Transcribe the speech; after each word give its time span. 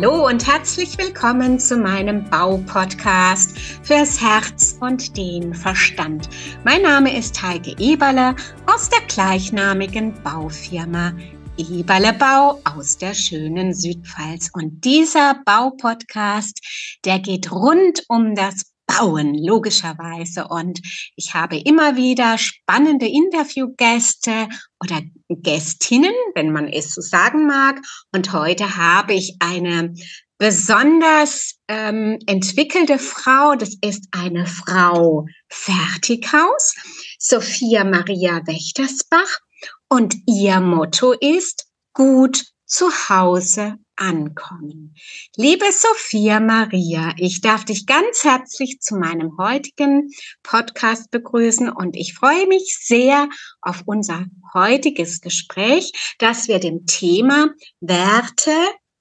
Hallo 0.00 0.28
und 0.28 0.46
herzlich 0.46 0.96
willkommen 0.96 1.58
zu 1.58 1.76
meinem 1.76 2.22
Baupodcast 2.30 3.58
fürs 3.82 4.20
Herz 4.20 4.76
und 4.78 5.16
den 5.16 5.52
Verstand. 5.52 6.28
Mein 6.62 6.82
Name 6.82 7.18
ist 7.18 7.42
Heike 7.42 7.74
Eberle 7.80 8.36
aus 8.66 8.88
der 8.90 9.00
gleichnamigen 9.08 10.14
Baufirma 10.22 11.14
Eberle 11.56 12.12
Bau 12.12 12.60
aus 12.62 12.96
der 12.96 13.12
schönen 13.12 13.74
Südpfalz. 13.74 14.50
Und 14.52 14.84
dieser 14.84 15.42
Baupodcast, 15.44 16.60
der 17.04 17.18
geht 17.18 17.50
rund 17.50 18.04
um 18.06 18.36
das 18.36 18.66
bauen, 18.86 19.34
logischerweise. 19.34 20.46
Und 20.46 20.80
ich 21.16 21.34
habe 21.34 21.58
immer 21.58 21.96
wieder 21.96 22.38
spannende 22.38 23.08
Interviewgäste 23.08 24.48
oder 24.80 25.00
Gästinnen, 25.28 26.14
wenn 26.34 26.52
man 26.52 26.68
es 26.68 26.94
so 26.94 27.00
sagen 27.00 27.46
mag. 27.46 27.80
Und 28.12 28.32
heute 28.32 28.76
habe 28.76 29.14
ich 29.14 29.36
eine 29.40 29.94
besonders 30.38 31.56
ähm, 31.68 32.18
entwickelte 32.26 32.98
Frau. 32.98 33.54
Das 33.54 33.76
ist 33.80 34.08
eine 34.12 34.46
Frau 34.46 35.26
Fertighaus, 35.48 36.74
Sophia 37.18 37.84
Maria 37.84 38.40
Wächtersbach. 38.46 39.40
Und 39.88 40.14
ihr 40.26 40.60
Motto 40.60 41.12
ist 41.12 41.66
gut 41.92 42.44
zu 42.66 42.90
Hause 43.08 43.76
ankommen. 43.98 44.94
Liebe 45.36 45.66
Sophia 45.70 46.40
Maria, 46.40 47.12
ich 47.16 47.40
darf 47.40 47.64
dich 47.64 47.86
ganz 47.86 48.24
herzlich 48.24 48.80
zu 48.80 48.96
meinem 48.96 49.36
heutigen 49.38 50.10
Podcast 50.42 51.10
begrüßen 51.10 51.68
und 51.68 51.96
ich 51.96 52.14
freue 52.14 52.46
mich 52.46 52.76
sehr 52.80 53.28
auf 53.60 53.82
unser 53.86 54.24
heutiges 54.54 55.20
Gespräch, 55.20 55.92
das 56.18 56.48
wir 56.48 56.60
dem 56.60 56.86
Thema 56.86 57.48
Werte 57.80 58.52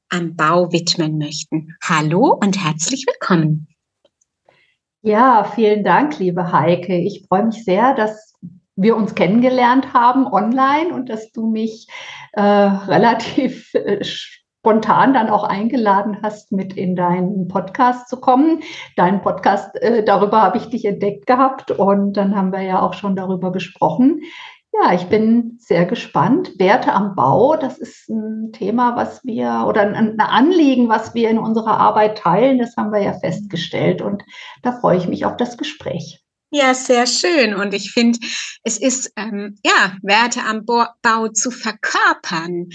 am 0.09 0.35
Bau 0.35 0.71
widmen 0.71 1.17
möchten. 1.17 1.75
Hallo 1.83 2.37
und 2.41 2.63
herzlich 2.63 3.05
willkommen. 3.05 3.67
Ja, 5.01 5.43
vielen 5.43 5.83
Dank, 5.83 6.17
liebe 6.19 6.51
Heike. 6.51 6.97
Ich 6.97 7.25
freue 7.27 7.45
mich 7.45 7.63
sehr, 7.63 7.93
dass 7.93 8.33
wir 8.75 8.95
uns 8.95 9.15
kennengelernt 9.15 9.93
haben 9.93 10.27
online 10.27 10.93
und 10.93 11.09
dass 11.09 11.31
du 11.31 11.47
mich 11.49 11.87
äh, 12.33 12.41
relativ 12.41 13.73
äh, 13.73 14.03
spontan 14.67 15.13
dann 15.13 15.29
auch 15.29 15.45
eingeladen 15.45 16.17
hast, 16.21 16.51
mit 16.51 16.75
in 16.75 16.97
deinen 16.97 17.47
Podcast 17.47 18.09
zu 18.09 18.19
kommen. 18.19 18.59
Deinen 18.97 19.21
Podcast, 19.21 19.81
äh, 19.81 20.03
darüber 20.03 20.41
habe 20.41 20.57
ich 20.57 20.65
dich 20.65 20.83
entdeckt 20.83 21.25
gehabt 21.25 21.71
und 21.71 22.17
dann 22.17 22.35
haben 22.35 22.51
wir 22.51 22.63
ja 22.63 22.81
auch 22.81 22.93
schon 22.93 23.15
darüber 23.15 23.53
gesprochen. 23.53 24.23
Ja, 24.73 24.93
ich 24.93 25.05
bin 25.05 25.55
sehr 25.57 25.85
gespannt. 25.85 26.59
Werte 26.59 26.91
am 26.91 27.15
Bau, 27.15 27.55
das 27.55 27.77
ist 27.77 28.09
ein 28.09 28.51
Thema, 28.51 28.97
was 28.97 29.23
wir 29.23 29.63
oder 29.69 29.83
ein 29.83 30.19
Anliegen, 30.19 30.89
was 30.89 31.15
wir 31.15 31.29
in 31.29 31.39
unserer 31.39 31.79
Arbeit 31.79 32.17
teilen. 32.17 32.59
Das 32.59 32.75
haben 32.75 32.91
wir 32.91 33.01
ja 33.01 33.13
festgestellt 33.13 34.01
und 34.01 34.25
da 34.63 34.73
freue 34.73 34.97
ich 34.97 35.07
mich 35.07 35.25
auf 35.25 35.37
das 35.37 35.57
Gespräch. 35.57 36.21
Ja, 36.49 36.73
sehr 36.73 37.07
schön. 37.07 37.55
Und 37.55 37.73
ich 37.73 37.91
finde, 37.91 38.19
es 38.63 38.77
ist, 38.77 39.11
ähm, 39.17 39.57
ja, 39.65 39.97
Werte 40.01 40.41
am 40.43 40.65
Bau 40.65 41.27
zu 41.29 41.51
verkörpern, 41.51 42.69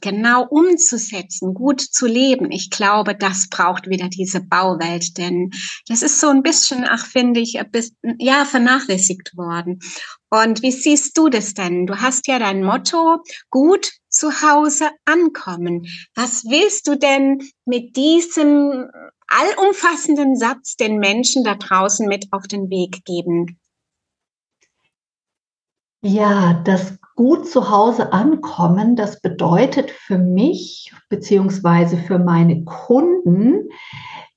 genau 0.00 0.46
umzusetzen, 0.48 1.54
gut 1.54 1.80
zu 1.80 2.06
leben. 2.06 2.50
Ich 2.50 2.70
glaube, 2.70 3.14
das 3.14 3.48
braucht 3.48 3.88
wieder 3.88 4.08
diese 4.08 4.40
Bauwelt, 4.40 5.18
denn 5.18 5.50
das 5.88 6.02
ist 6.02 6.20
so 6.20 6.28
ein 6.28 6.42
bisschen, 6.42 6.84
ach, 6.88 7.06
finde 7.06 7.40
ich, 7.40 7.60
ja, 8.18 8.44
vernachlässigt 8.44 9.36
worden. 9.36 9.80
Und 10.30 10.62
wie 10.62 10.72
siehst 10.72 11.16
du 11.16 11.28
das 11.28 11.54
denn? 11.54 11.86
Du 11.86 12.00
hast 12.00 12.26
ja 12.26 12.38
dein 12.38 12.64
Motto, 12.64 13.22
gut 13.50 13.90
zu 14.08 14.42
Hause 14.42 14.90
ankommen. 15.04 15.86
Was 16.14 16.44
willst 16.44 16.88
du 16.88 16.96
denn 16.96 17.42
mit 17.64 17.96
diesem 17.96 18.90
allumfassenden 19.26 20.36
Satz 20.36 20.76
den 20.76 20.98
Menschen 20.98 21.44
da 21.44 21.54
draußen 21.54 22.06
mit 22.06 22.26
auf 22.32 22.46
den 22.46 22.70
Weg 22.70 23.04
geben? 23.04 23.58
Ja, 26.02 26.62
das 26.64 26.98
gut 27.14 27.48
zu 27.48 27.70
Hause 27.70 28.12
ankommen, 28.12 28.96
das 28.96 29.20
bedeutet 29.20 29.90
für 29.90 30.18
mich 30.18 30.92
beziehungsweise 31.08 31.96
für 31.96 32.18
meine 32.18 32.64
Kunden, 32.64 33.68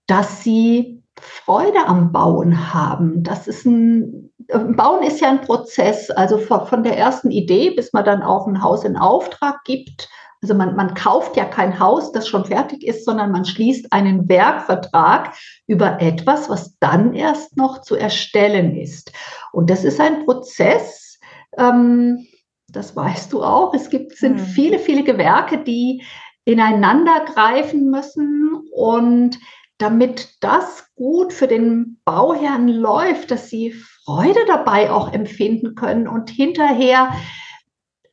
dass 0.05 0.43
sie 0.43 1.03
Freude 1.19 1.87
am 1.87 2.11
Bauen 2.11 2.73
haben. 2.73 3.23
Das 3.23 3.47
ist 3.47 3.66
ein 3.66 4.27
Bauen 4.47 5.03
ist 5.03 5.19
ja 5.19 5.29
ein 5.29 5.41
Prozess, 5.41 6.09
also 6.09 6.37
von 6.37 6.83
der 6.83 6.97
ersten 6.97 7.31
Idee, 7.31 7.71
bis 7.71 7.91
man 7.91 8.05
dann 8.05 8.23
auch 8.23 8.47
ein 8.47 8.63
Haus 8.63 8.85
in 8.85 8.95
Auftrag 8.95 9.63
gibt. 9.66 10.07
Also 10.41 10.53
man, 10.53 10.75
man 10.75 10.93
kauft 10.93 11.35
ja 11.35 11.45
kein 11.45 11.79
Haus, 11.79 12.11
das 12.11 12.27
schon 12.27 12.45
fertig 12.45 12.85
ist, 12.85 13.03
sondern 13.03 13.31
man 13.31 13.43
schließt 13.43 13.91
einen 13.91 14.29
Werkvertrag 14.29 15.33
über 15.66 15.99
etwas, 15.99 16.49
was 16.49 16.77
dann 16.79 17.13
erst 17.13 17.57
noch 17.57 17.81
zu 17.81 17.95
erstellen 17.95 18.75
ist. 18.77 19.11
Und 19.51 19.69
das 19.69 19.83
ist 19.83 19.99
ein 19.99 20.23
Prozess, 20.25 21.19
ähm, 21.57 22.25
das 22.69 22.95
weißt 22.95 23.31
du 23.33 23.44
auch. 23.44 23.73
Es 23.73 23.89
gibt, 23.89 24.16
sind 24.17 24.35
mhm. 24.35 24.45
viele, 24.45 24.79
viele 24.79 25.03
Gewerke, 25.03 25.57
die 25.59 26.03
ineinander 26.45 27.25
greifen 27.25 27.89
müssen 27.89 28.61
und 28.73 29.38
damit 29.78 30.38
das 30.41 30.88
gut 30.95 31.33
für 31.33 31.47
den 31.47 32.00
Bauherrn 32.03 32.67
läuft, 32.67 33.31
dass 33.31 33.50
sie 33.50 33.72
Freude 33.72 34.39
dabei 34.47 34.89
auch 34.91 35.13
empfinden 35.13 35.75
können 35.75 36.07
und 36.07 36.29
hinterher 36.29 37.11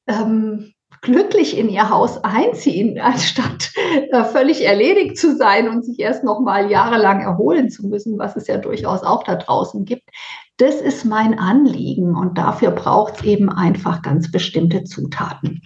ähm, 0.07 0.75
glücklich 1.01 1.57
in 1.57 1.69
ihr 1.69 1.91
Haus 1.91 2.23
einziehen, 2.25 2.99
anstatt 3.01 3.71
äh, 4.11 4.25
völlig 4.25 4.65
erledigt 4.65 5.17
zu 5.17 5.37
sein 5.37 5.69
und 5.69 5.85
sich 5.85 6.01
erst 6.01 6.25
noch 6.25 6.41
mal 6.41 6.71
jahrelang 6.71 7.21
erholen 7.21 7.71
zu 7.71 7.87
müssen, 7.87 8.19
was 8.19 8.37
es 8.37 8.47
ja 8.47 8.59
durchaus 8.59 9.03
auch 9.03 9.23
da 9.23 9.37
draußen 9.37 9.85
gibt. 9.85 10.09
Das 10.57 10.77
ist 10.77 11.05
mein 11.05 11.39
Anliegen 11.39 12.15
und 12.15 12.39
dafür 12.39 12.71
braucht 12.71 13.17
es 13.17 13.25
eben 13.25 13.49
einfach 13.49 14.03
ganz 14.03 14.31
bestimmte 14.31 14.85
Zutaten. 14.85 15.63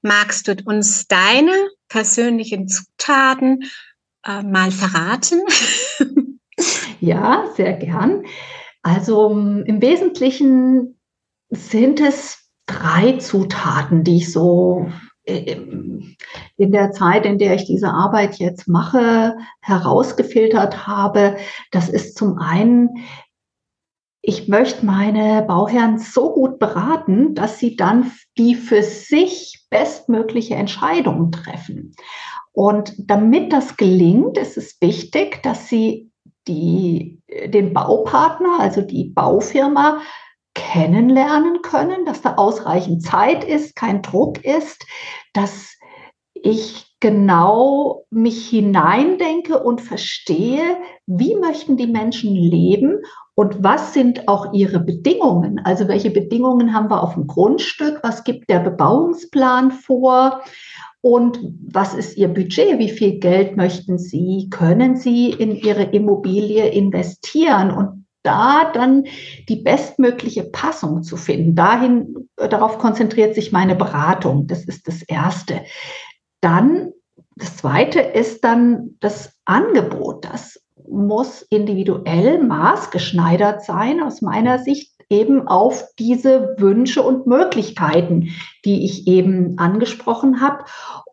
Magst 0.00 0.48
du 0.48 0.56
uns 0.64 1.06
deine 1.06 1.52
persönlichen 1.88 2.68
Zutaten 2.68 3.64
äh, 4.24 4.42
mal 4.42 4.70
verraten? 4.70 5.42
ja, 7.00 7.44
sehr 7.54 7.74
gern. 7.74 8.24
Also 8.82 9.30
im 9.30 9.80
Wesentlichen 9.82 10.98
sind 11.50 12.00
es 12.00 12.48
drei 12.66 13.18
Zutaten, 13.18 14.02
die 14.04 14.16
ich 14.16 14.32
so 14.32 14.90
äh, 15.24 15.56
in 16.56 16.72
der 16.72 16.90
Zeit, 16.92 17.26
in 17.26 17.38
der 17.38 17.54
ich 17.54 17.64
diese 17.64 17.90
Arbeit 17.90 18.36
jetzt 18.36 18.66
mache, 18.66 19.36
herausgefiltert 19.60 20.86
habe. 20.86 21.36
Das 21.70 21.88
ist 21.88 22.16
zum 22.16 22.38
einen, 22.38 22.88
ich 24.22 24.46
möchte 24.46 24.86
meine 24.86 25.42
Bauherren 25.42 25.98
so 25.98 26.32
gut 26.32 26.60
beraten, 26.60 27.34
dass 27.34 27.58
sie 27.58 27.74
dann 27.74 28.12
die 28.38 28.54
für 28.54 28.82
sich 28.84 29.66
bestmögliche 29.68 30.54
Entscheidung 30.54 31.32
treffen. 31.32 31.94
Und 32.52 32.94
damit 32.98 33.52
das 33.52 33.76
gelingt, 33.76 34.38
ist 34.38 34.56
es 34.56 34.80
wichtig, 34.80 35.42
dass 35.42 35.68
sie 35.68 36.10
die, 36.46 37.20
den 37.46 37.72
Baupartner, 37.72 38.60
also 38.60 38.80
die 38.80 39.10
Baufirma, 39.10 40.00
kennenlernen 40.54 41.62
können, 41.62 42.04
dass 42.04 42.20
da 42.20 42.34
ausreichend 42.34 43.02
Zeit 43.02 43.42
ist, 43.42 43.74
kein 43.74 44.02
Druck 44.02 44.44
ist, 44.44 44.84
dass 45.32 45.72
ich 46.34 46.91
genau 47.02 48.06
mich 48.10 48.48
hineindenke 48.48 49.60
und 49.60 49.80
verstehe, 49.80 50.62
wie 51.06 51.34
möchten 51.34 51.76
die 51.76 51.88
Menschen 51.88 52.32
leben 52.32 53.00
und 53.34 53.64
was 53.64 53.92
sind 53.92 54.28
auch 54.28 54.52
ihre 54.52 54.78
Bedingungen? 54.78 55.60
Also 55.64 55.88
welche 55.88 56.12
Bedingungen 56.12 56.72
haben 56.72 56.88
wir 56.90 57.02
auf 57.02 57.14
dem 57.14 57.26
Grundstück? 57.26 57.98
Was 58.04 58.22
gibt 58.22 58.48
der 58.48 58.60
Bebauungsplan 58.60 59.72
vor? 59.72 60.42
Und 61.00 61.40
was 61.72 61.92
ist 61.92 62.16
Ihr 62.16 62.28
Budget? 62.28 62.78
Wie 62.78 62.90
viel 62.90 63.18
Geld 63.18 63.56
möchten 63.56 63.98
Sie, 63.98 64.48
können 64.50 64.94
Sie 64.94 65.30
in 65.30 65.56
Ihre 65.56 65.82
Immobilie 65.82 66.68
investieren? 66.68 67.72
Und 67.72 68.06
da 68.22 68.70
dann 68.72 69.06
die 69.48 69.56
bestmögliche 69.56 70.44
Passung 70.44 71.02
zu 71.02 71.16
finden. 71.16 71.56
Dahin, 71.56 72.28
darauf 72.36 72.78
konzentriert 72.78 73.34
sich 73.34 73.50
meine 73.50 73.74
Beratung. 73.74 74.46
Das 74.46 74.64
ist 74.64 74.86
das 74.86 75.02
Erste. 75.02 75.62
Dann, 76.42 76.92
das 77.36 77.56
Zweite 77.56 78.00
ist 78.00 78.44
dann 78.44 78.96
das 79.00 79.32
Angebot. 79.46 80.26
Das 80.26 80.62
muss 80.86 81.42
individuell 81.42 82.42
maßgeschneidert 82.42 83.64
sein, 83.64 84.02
aus 84.02 84.20
meiner 84.20 84.58
Sicht 84.58 84.92
eben 85.08 85.46
auf 85.46 85.84
diese 85.98 86.54
Wünsche 86.58 87.02
und 87.02 87.26
Möglichkeiten, 87.26 88.30
die 88.64 88.84
ich 88.84 89.06
eben 89.06 89.58
angesprochen 89.58 90.40
habe. 90.40 90.64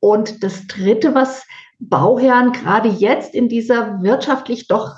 Und 0.01 0.43
das 0.43 0.67
Dritte, 0.67 1.13
was 1.13 1.45
Bauherren 1.79 2.51
gerade 2.51 2.89
jetzt 2.89 3.33
in 3.33 3.49
dieser 3.49 4.01
wirtschaftlich 4.01 4.67
doch 4.67 4.95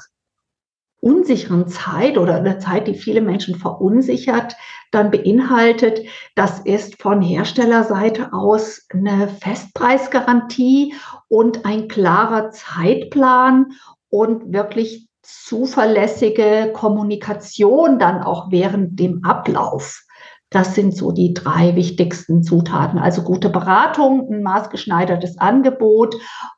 unsicheren 1.00 1.68
Zeit 1.68 2.18
oder 2.18 2.36
einer 2.36 2.60
Zeit, 2.60 2.88
die 2.88 2.94
viele 2.94 3.22
Menschen 3.22 3.56
verunsichert, 3.56 4.56
dann 4.92 5.12
beinhaltet, 5.12 6.02
das 6.36 6.60
ist 6.60 7.02
von 7.02 7.22
Herstellerseite 7.22 8.34
aus 8.34 8.86
eine 8.92 9.28
Festpreisgarantie 9.28 10.94
und 11.30 11.66
ein 11.66 11.88
klarer 11.88 12.52
Zeitplan 12.52 13.72
und 14.10 14.54
wirklich 14.54 15.08
zuverlässige 15.24 16.72
Kommunikation 16.74 18.00
dann 18.00 18.22
auch 18.22 18.52
während 18.52 19.00
dem 19.00 19.24
Ablauf. 19.24 20.04
Das 20.50 20.76
sind 20.76 20.96
so 20.96 21.14
die 21.14 21.34
drei 21.34 21.78
wichtigsten 21.78 22.44
Zutaten. 22.44 23.00
Also 23.00 23.24
gute 23.24 23.50
Beratung, 23.50 24.30
ein 24.30 24.44
maßgeschneidertes 24.44 25.38
Angebot 25.38 26.16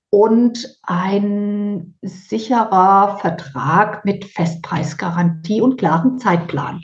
und 0.10 0.80
ein 0.82 1.96
sicherer 2.02 3.20
Vertrag 3.20 4.04
mit 4.04 4.26
Festpreisgarantie 4.26 5.62
und 5.62 5.78
klaren 5.78 6.18
Zeitplan. 6.18 6.82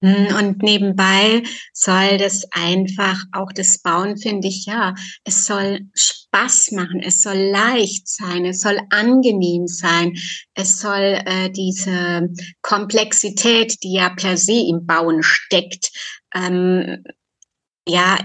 Hm, 0.00 0.36
und 0.36 0.62
nebenbei 0.62 1.42
soll 1.72 2.18
das 2.18 2.46
einfach 2.52 3.20
auch 3.32 3.50
das 3.52 3.80
Bauen, 3.80 4.16
finde 4.16 4.46
ich, 4.46 4.66
ja, 4.66 4.94
es 5.24 5.44
soll 5.44 5.80
Spaß 5.92 6.70
machen, 6.72 7.00
es 7.00 7.20
soll 7.20 7.36
leicht 7.36 8.06
sein, 8.06 8.44
es 8.44 8.60
soll 8.60 8.78
angenehm 8.90 9.66
sein, 9.66 10.16
es 10.54 10.78
soll 10.78 11.20
äh, 11.26 11.50
diese 11.50 12.28
Komplexität, 12.62 13.82
die 13.82 13.94
ja 13.94 14.10
per 14.10 14.36
se 14.36 14.68
im 14.68 14.86
Bauen 14.86 15.22
steckt, 15.24 15.90
ähm, 16.32 17.02
ja, 17.88 18.18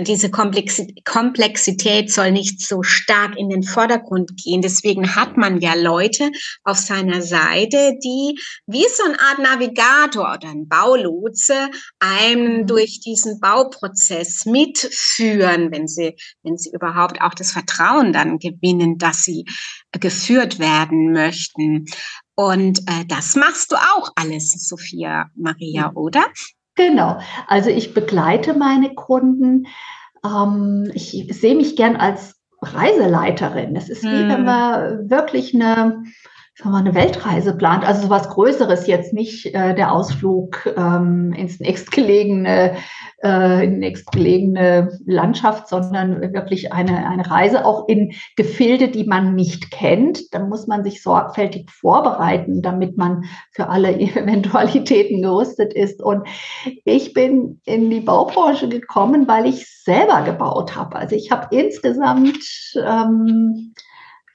diese 0.00 0.30
Komplexität 0.30 2.10
soll 2.10 2.32
nicht 2.32 2.66
so 2.66 2.82
stark 2.82 3.36
in 3.36 3.50
den 3.50 3.62
Vordergrund 3.62 4.36
gehen. 4.36 4.62
Deswegen 4.62 5.14
hat 5.14 5.36
man 5.36 5.60
ja 5.60 5.74
Leute 5.74 6.30
auf 6.64 6.78
seiner 6.78 7.20
Seite, 7.20 7.92
die 8.02 8.38
wie 8.66 8.86
so 8.88 9.04
eine 9.04 9.20
Art 9.20 9.38
Navigator 9.38 10.34
oder 10.34 10.48
ein 10.48 10.66
Baulotse 10.66 11.68
einen 11.98 12.62
mhm. 12.62 12.66
durch 12.66 13.00
diesen 13.00 13.38
Bauprozess 13.38 14.46
mitführen, 14.46 15.70
wenn 15.70 15.86
sie, 15.86 16.16
wenn 16.42 16.56
sie 16.56 16.70
überhaupt 16.70 17.20
auch 17.20 17.34
das 17.34 17.52
Vertrauen 17.52 18.14
dann 18.14 18.38
gewinnen, 18.38 18.96
dass 18.96 19.22
sie 19.22 19.44
geführt 19.92 20.58
werden 20.58 21.12
möchten. 21.12 21.84
Und 22.34 22.80
äh, 22.80 23.04
das 23.06 23.36
machst 23.36 23.72
du 23.72 23.76
auch 23.76 24.10
alles, 24.14 24.50
Sophia 24.52 25.30
Maria, 25.34 25.92
oder? 25.94 26.24
Genau. 26.76 27.18
Also 27.46 27.70
ich 27.70 27.94
begleite 27.94 28.54
meine 28.54 28.94
Kunden. 28.94 29.66
Ähm, 30.24 30.90
ich 30.94 31.26
sehe 31.30 31.56
mich 31.56 31.74
gern 31.74 31.96
als 31.96 32.36
Reiseleiterin. 32.62 33.74
Es 33.76 33.88
ist 33.88 34.04
wie 34.04 34.28
wenn 34.28 34.38
hm. 34.38 34.44
man 34.44 35.10
wirklich 35.10 35.54
eine 35.54 36.04
wenn 36.62 36.72
man 36.72 36.86
eine 36.86 36.94
Weltreise 36.94 37.54
plant, 37.54 37.86
also 37.86 38.02
sowas 38.02 38.30
Größeres 38.30 38.86
jetzt 38.86 39.12
nicht 39.12 39.54
äh, 39.54 39.74
der 39.74 39.92
Ausflug 39.92 40.66
ähm, 40.74 41.34
ins 41.34 41.60
nächstgelegene, 41.60 42.76
äh, 43.22 43.64
in 43.64 43.78
nächstgelegene 43.80 44.98
Landschaft, 45.04 45.68
sondern 45.68 46.32
wirklich 46.32 46.72
eine, 46.72 47.08
eine 47.08 47.30
Reise 47.30 47.66
auch 47.66 47.88
in 47.88 48.12
Gefilde, 48.36 48.88
die 48.88 49.04
man 49.04 49.34
nicht 49.34 49.70
kennt. 49.70 50.32
Da 50.32 50.38
muss 50.38 50.66
man 50.66 50.82
sich 50.82 51.02
sorgfältig 51.02 51.70
vorbereiten, 51.70 52.62
damit 52.62 52.96
man 52.96 53.24
für 53.50 53.68
alle 53.68 53.94
Eventualitäten 54.00 55.20
gerüstet 55.20 55.74
ist. 55.74 56.02
Und 56.02 56.26
ich 56.84 57.12
bin 57.12 57.60
in 57.66 57.90
die 57.90 58.00
Baubranche 58.00 58.70
gekommen, 58.70 59.28
weil 59.28 59.44
ich 59.44 59.66
selber 59.82 60.22
gebaut 60.22 60.74
habe. 60.74 60.96
Also 60.96 61.16
ich 61.16 61.30
habe 61.30 61.54
insgesamt 61.54 62.38
ähm, 62.82 63.74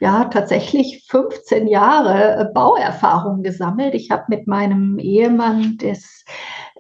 ja 0.01 0.25
tatsächlich 0.25 1.05
15 1.09 1.67
Jahre 1.67 2.35
äh, 2.35 2.45
Bauerfahrung 2.53 3.43
gesammelt. 3.43 3.93
Ich 3.93 4.09
habe 4.09 4.23
mit 4.29 4.47
meinem 4.47 4.97
Ehemann 4.97 5.77
das 5.79 6.25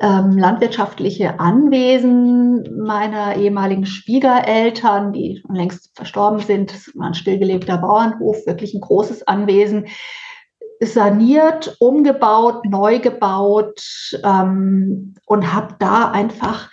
ähm, 0.01 0.37
landwirtschaftliche 0.37 1.39
Anwesen 1.39 2.83
meiner 2.83 3.35
ehemaligen 3.35 3.85
Schwiegereltern, 3.85 5.13
die 5.13 5.43
längst 5.53 5.91
verstorben 5.95 6.39
sind, 6.39 6.73
das 6.73 6.91
war 6.95 7.07
ein 7.07 7.13
stillgelegter 7.13 7.77
Bauernhof, 7.77 8.47
wirklich 8.47 8.73
ein 8.73 8.81
großes 8.81 9.27
Anwesen, 9.27 9.85
saniert, 10.79 11.75
umgebaut, 11.79 12.65
neu 12.65 12.97
gebaut 12.97 13.83
ähm, 14.23 15.13
und 15.27 15.53
habe 15.53 15.75
da 15.77 16.09
einfach 16.09 16.71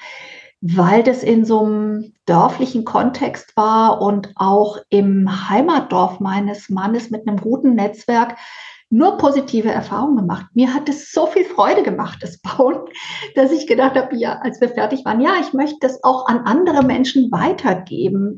weil 0.61 1.03
das 1.03 1.23
in 1.23 1.45
so 1.45 1.65
einem 1.65 2.15
dörflichen 2.27 2.85
Kontext 2.85 3.57
war 3.57 4.01
und 4.03 4.33
auch 4.35 4.79
im 4.91 5.49
Heimatdorf 5.49 6.21
meines 6.21 6.69
Mannes 6.69 7.11
mit 7.11 7.27
einem 7.27 7.39
guten 7.39 7.75
Netzwerk 7.75 8.37
nur 8.91 9.19
positive 9.19 9.71
Erfahrungen 9.71 10.17
gemacht. 10.17 10.47
Mir 10.55 10.73
hat 10.73 10.89
es 10.89 11.13
so 11.13 11.27
viel 11.27 11.45
Freude 11.45 11.83
gemacht, 11.83 12.19
das 12.23 12.39
Bauen, 12.39 12.79
dass 13.35 13.53
ich 13.53 13.67
gedacht 13.67 13.97
habe, 13.97 14.17
ja, 14.17 14.39
als 14.43 14.61
wir 14.61 14.71
fertig 14.71 15.05
waren, 15.05 15.21
ja, 15.21 15.33
ich 15.41 15.53
möchte 15.53 15.79
das 15.81 16.03
auch 16.03 16.27
an 16.27 16.41
andere 16.41 16.83
Menschen 16.83 17.31
weitergeben, 17.31 18.37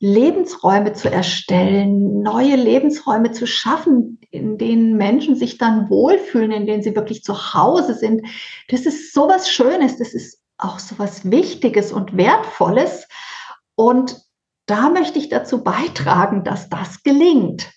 Lebensräume 0.00 0.94
zu 0.94 1.08
erstellen, 1.08 2.22
neue 2.22 2.56
Lebensräume 2.56 3.30
zu 3.30 3.46
schaffen, 3.46 4.18
in 4.32 4.58
denen 4.58 4.96
Menschen 4.96 5.36
sich 5.36 5.58
dann 5.58 5.88
wohlfühlen, 5.88 6.50
in 6.50 6.66
denen 6.66 6.82
sie 6.82 6.96
wirklich 6.96 7.22
zu 7.22 7.54
Hause 7.54 7.94
sind. 7.94 8.26
Das 8.68 8.84
ist 8.84 9.14
so 9.14 9.28
was 9.28 9.48
Schönes, 9.48 9.98
das 9.98 10.12
ist 10.12 10.42
auch 10.64 10.78
so 10.78 10.98
was 10.98 11.30
Wichtiges 11.30 11.92
und 11.92 12.16
Wertvolles. 12.16 13.08
Und 13.74 14.20
da 14.66 14.88
möchte 14.90 15.18
ich 15.18 15.28
dazu 15.28 15.62
beitragen, 15.62 16.44
dass 16.44 16.68
das 16.68 17.02
gelingt. 17.02 17.70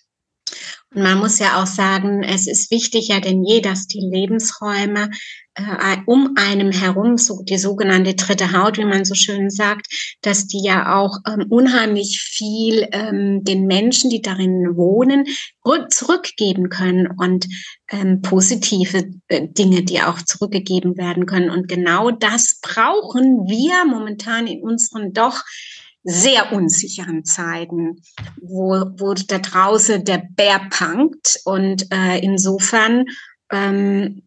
Und 0.94 1.02
man 1.02 1.18
muss 1.18 1.38
ja 1.38 1.60
auch 1.60 1.66
sagen, 1.66 2.22
es 2.22 2.46
ist 2.46 2.70
wichtiger 2.70 3.20
denn 3.20 3.44
je, 3.44 3.60
dass 3.60 3.86
die 3.86 4.00
Lebensräume 4.00 5.10
äh, 5.54 5.96
um 6.06 6.34
einem 6.36 6.70
herum, 6.70 7.16
so 7.16 7.42
die 7.42 7.58
sogenannte 7.58 8.14
dritte 8.14 8.52
Haut, 8.52 8.78
wie 8.78 8.84
man 8.84 9.04
so 9.04 9.14
schön 9.14 9.50
sagt, 9.50 9.86
dass 10.20 10.46
die 10.46 10.62
ja 10.62 10.96
auch 10.96 11.18
ähm, 11.26 11.46
unheimlich 11.48 12.20
viel 12.20 12.86
ähm, 12.92 13.42
den 13.42 13.66
Menschen, 13.66 14.10
die 14.10 14.22
darin 14.22 14.76
wohnen, 14.76 15.24
zurückgeben 15.90 16.68
können 16.68 17.08
und 17.18 17.46
ähm, 17.90 18.22
positive 18.22 19.10
äh, 19.28 19.48
Dinge, 19.48 19.82
die 19.82 20.00
auch 20.00 20.22
zurückgegeben 20.22 20.96
werden 20.96 21.26
können. 21.26 21.50
Und 21.50 21.68
genau 21.68 22.10
das 22.10 22.60
brauchen 22.60 23.48
wir 23.48 23.84
momentan 23.84 24.46
in 24.46 24.62
unseren 24.62 25.12
doch 25.12 25.42
sehr 26.06 26.52
unsicheren 26.52 27.24
Zeiten, 27.24 28.00
wo, 28.40 28.86
wo 28.96 29.14
da 29.14 29.38
draußen 29.38 30.04
der 30.04 30.22
Bär 30.36 30.60
punkt. 30.70 31.40
Und 31.44 31.92
äh, 31.92 32.20
insofern 32.20 33.06
ähm, 33.52 34.22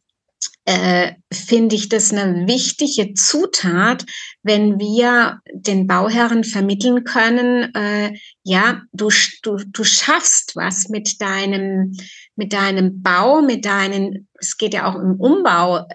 äh, 0.65 1.13
finde 1.33 1.75
ich 1.75 1.89
das 1.89 2.11
eine 2.11 2.47
wichtige 2.47 3.13
Zutat, 3.13 4.06
wenn 4.44 4.77
wir 4.77 5.39
den 5.54 5.87
Bauherren 5.87 6.44
vermitteln 6.44 7.06
können, 7.06 7.73
äh, 7.73 8.13
ja, 8.44 8.81
du, 8.92 9.09
du, 9.44 9.57
du 9.65 9.83
schaffst 9.83 10.56
was 10.56 10.89
mit 10.89 11.21
deinem, 11.21 11.95
mit 12.35 12.54
deinem 12.54 13.01
Bau, 13.01 13.42
mit 13.42 13.65
deinen, 13.65 14.27
es 14.37 14.57
geht 14.57 14.73
ja 14.73 14.85
auch 14.85 14.95
im 14.95 15.15
Umbau 15.19 15.87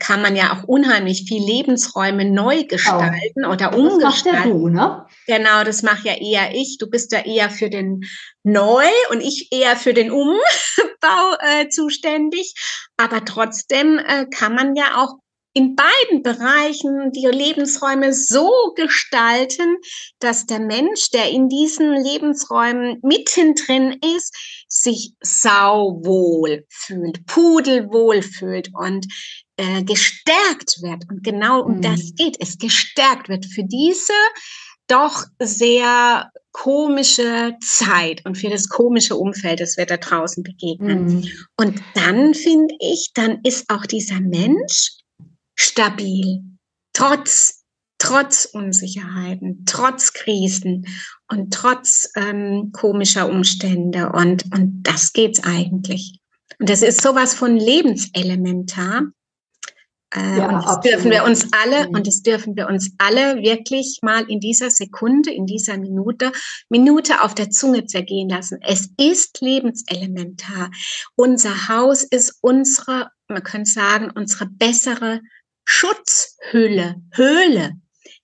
kann 0.00 0.22
man 0.22 0.34
ja 0.34 0.52
auch 0.52 0.64
unheimlich 0.64 1.24
viel 1.28 1.44
Lebensräume 1.44 2.24
neu 2.24 2.64
gestalten 2.64 3.44
oh. 3.44 3.52
oder 3.52 3.76
umgestalten. 3.76 4.00
Das 4.00 4.24
machst 4.24 4.26
ja 4.26 4.42
du, 4.42 4.68
ne? 4.68 5.06
Genau, 5.26 5.62
das 5.62 5.82
mache 5.82 6.08
ja 6.08 6.14
eher 6.14 6.54
ich. 6.54 6.78
Du 6.78 6.90
bist 6.90 7.12
ja 7.12 7.20
eher 7.20 7.50
für 7.50 7.70
den 7.70 8.00
Neu 8.42 8.86
und 9.10 9.20
ich 9.20 9.48
eher 9.52 9.76
für 9.76 9.94
den 9.94 10.10
Umbau 10.10 11.36
äh, 11.40 11.68
zuständig. 11.68 12.54
Aber 12.96 13.24
trotzdem 13.24 13.98
äh, 13.98 14.26
kann 14.26 14.54
man 14.54 14.74
ja 14.74 14.96
auch 14.96 15.18
in 15.52 15.74
beiden 15.74 16.22
Bereichen 16.22 17.10
die 17.12 17.26
Lebensräume 17.26 18.12
so 18.12 18.72
gestalten, 18.76 19.78
dass 20.20 20.46
der 20.46 20.60
Mensch, 20.60 21.10
der 21.10 21.30
in 21.30 21.48
diesen 21.48 21.92
Lebensräumen 21.92 22.98
mittendrin 23.02 23.98
ist, 24.16 24.34
sich 24.68 25.12
sauwohl 25.20 26.64
fühlt, 26.68 27.26
pudelwohl 27.26 28.22
fühlt 28.22 28.70
und 28.74 29.06
äh, 29.56 29.82
gestärkt 29.82 30.82
wird. 30.82 31.04
Und 31.10 31.24
genau 31.24 31.62
um 31.62 31.78
mhm. 31.78 31.82
das 31.82 32.14
geht 32.14 32.36
es, 32.38 32.58
gestärkt 32.58 33.28
wird 33.28 33.46
für 33.46 33.64
diese 33.64 34.12
doch 34.86 35.24
sehr 35.40 36.30
komische 36.52 37.54
Zeit 37.64 38.24
und 38.26 38.36
für 38.36 38.50
das 38.50 38.68
komische 38.68 39.14
Umfeld, 39.16 39.60
das 39.60 39.76
wir 39.76 39.86
da 39.86 39.96
draußen 39.96 40.42
begegnen. 40.42 41.06
Mhm. 41.06 41.28
Und 41.56 41.80
dann 41.94 42.34
finde 42.34 42.74
ich, 42.80 43.12
dann 43.14 43.38
ist 43.44 43.70
auch 43.70 43.86
dieser 43.86 44.20
Mensch 44.20 44.99
stabil, 45.60 46.42
trotz, 46.92 47.64
trotz 47.98 48.46
Unsicherheiten, 48.46 49.64
trotz 49.66 50.12
Krisen 50.12 50.86
und 51.28 51.52
trotz 51.52 52.10
ähm, 52.16 52.70
komischer 52.72 53.28
Umstände. 53.28 54.10
Und, 54.12 54.44
und 54.54 54.82
das 54.82 55.12
geht's 55.12 55.42
eigentlich. 55.44 56.18
Und 56.58 56.68
das 56.68 56.82
ist 56.82 57.02
sowas 57.02 57.34
von 57.34 57.56
lebenselementar, 57.56 59.12
Äh, 60.12 60.38
ja, 60.38 60.48
und 60.48 60.54
das 60.54 60.66
absolut. 60.66 60.84
dürfen 60.84 61.10
wir 61.12 61.24
uns 61.24 61.46
alle, 61.52 61.88
und 61.88 62.04
das 62.06 62.22
dürfen 62.22 62.56
wir 62.56 62.66
uns 62.66 62.90
alle 62.98 63.36
wirklich 63.42 64.00
mal 64.02 64.28
in 64.28 64.40
dieser 64.40 64.70
Sekunde, 64.70 65.30
in 65.30 65.46
dieser 65.46 65.78
Minute, 65.78 66.32
Minute 66.68 67.22
auf 67.22 67.34
der 67.34 67.50
Zunge 67.50 67.86
zergehen 67.86 68.28
lassen. 68.28 68.58
Es 68.60 68.90
ist 68.98 69.40
lebenselementar. 69.40 70.70
Unser 71.14 71.68
Haus 71.68 72.02
ist 72.02 72.38
unsere, 72.40 73.10
man 73.28 73.44
könnte 73.44 73.70
sagen, 73.70 74.10
unsere 74.12 74.46
bessere 74.46 75.20
Schutzhülle, 75.64 76.96
Höhle. 77.12 77.72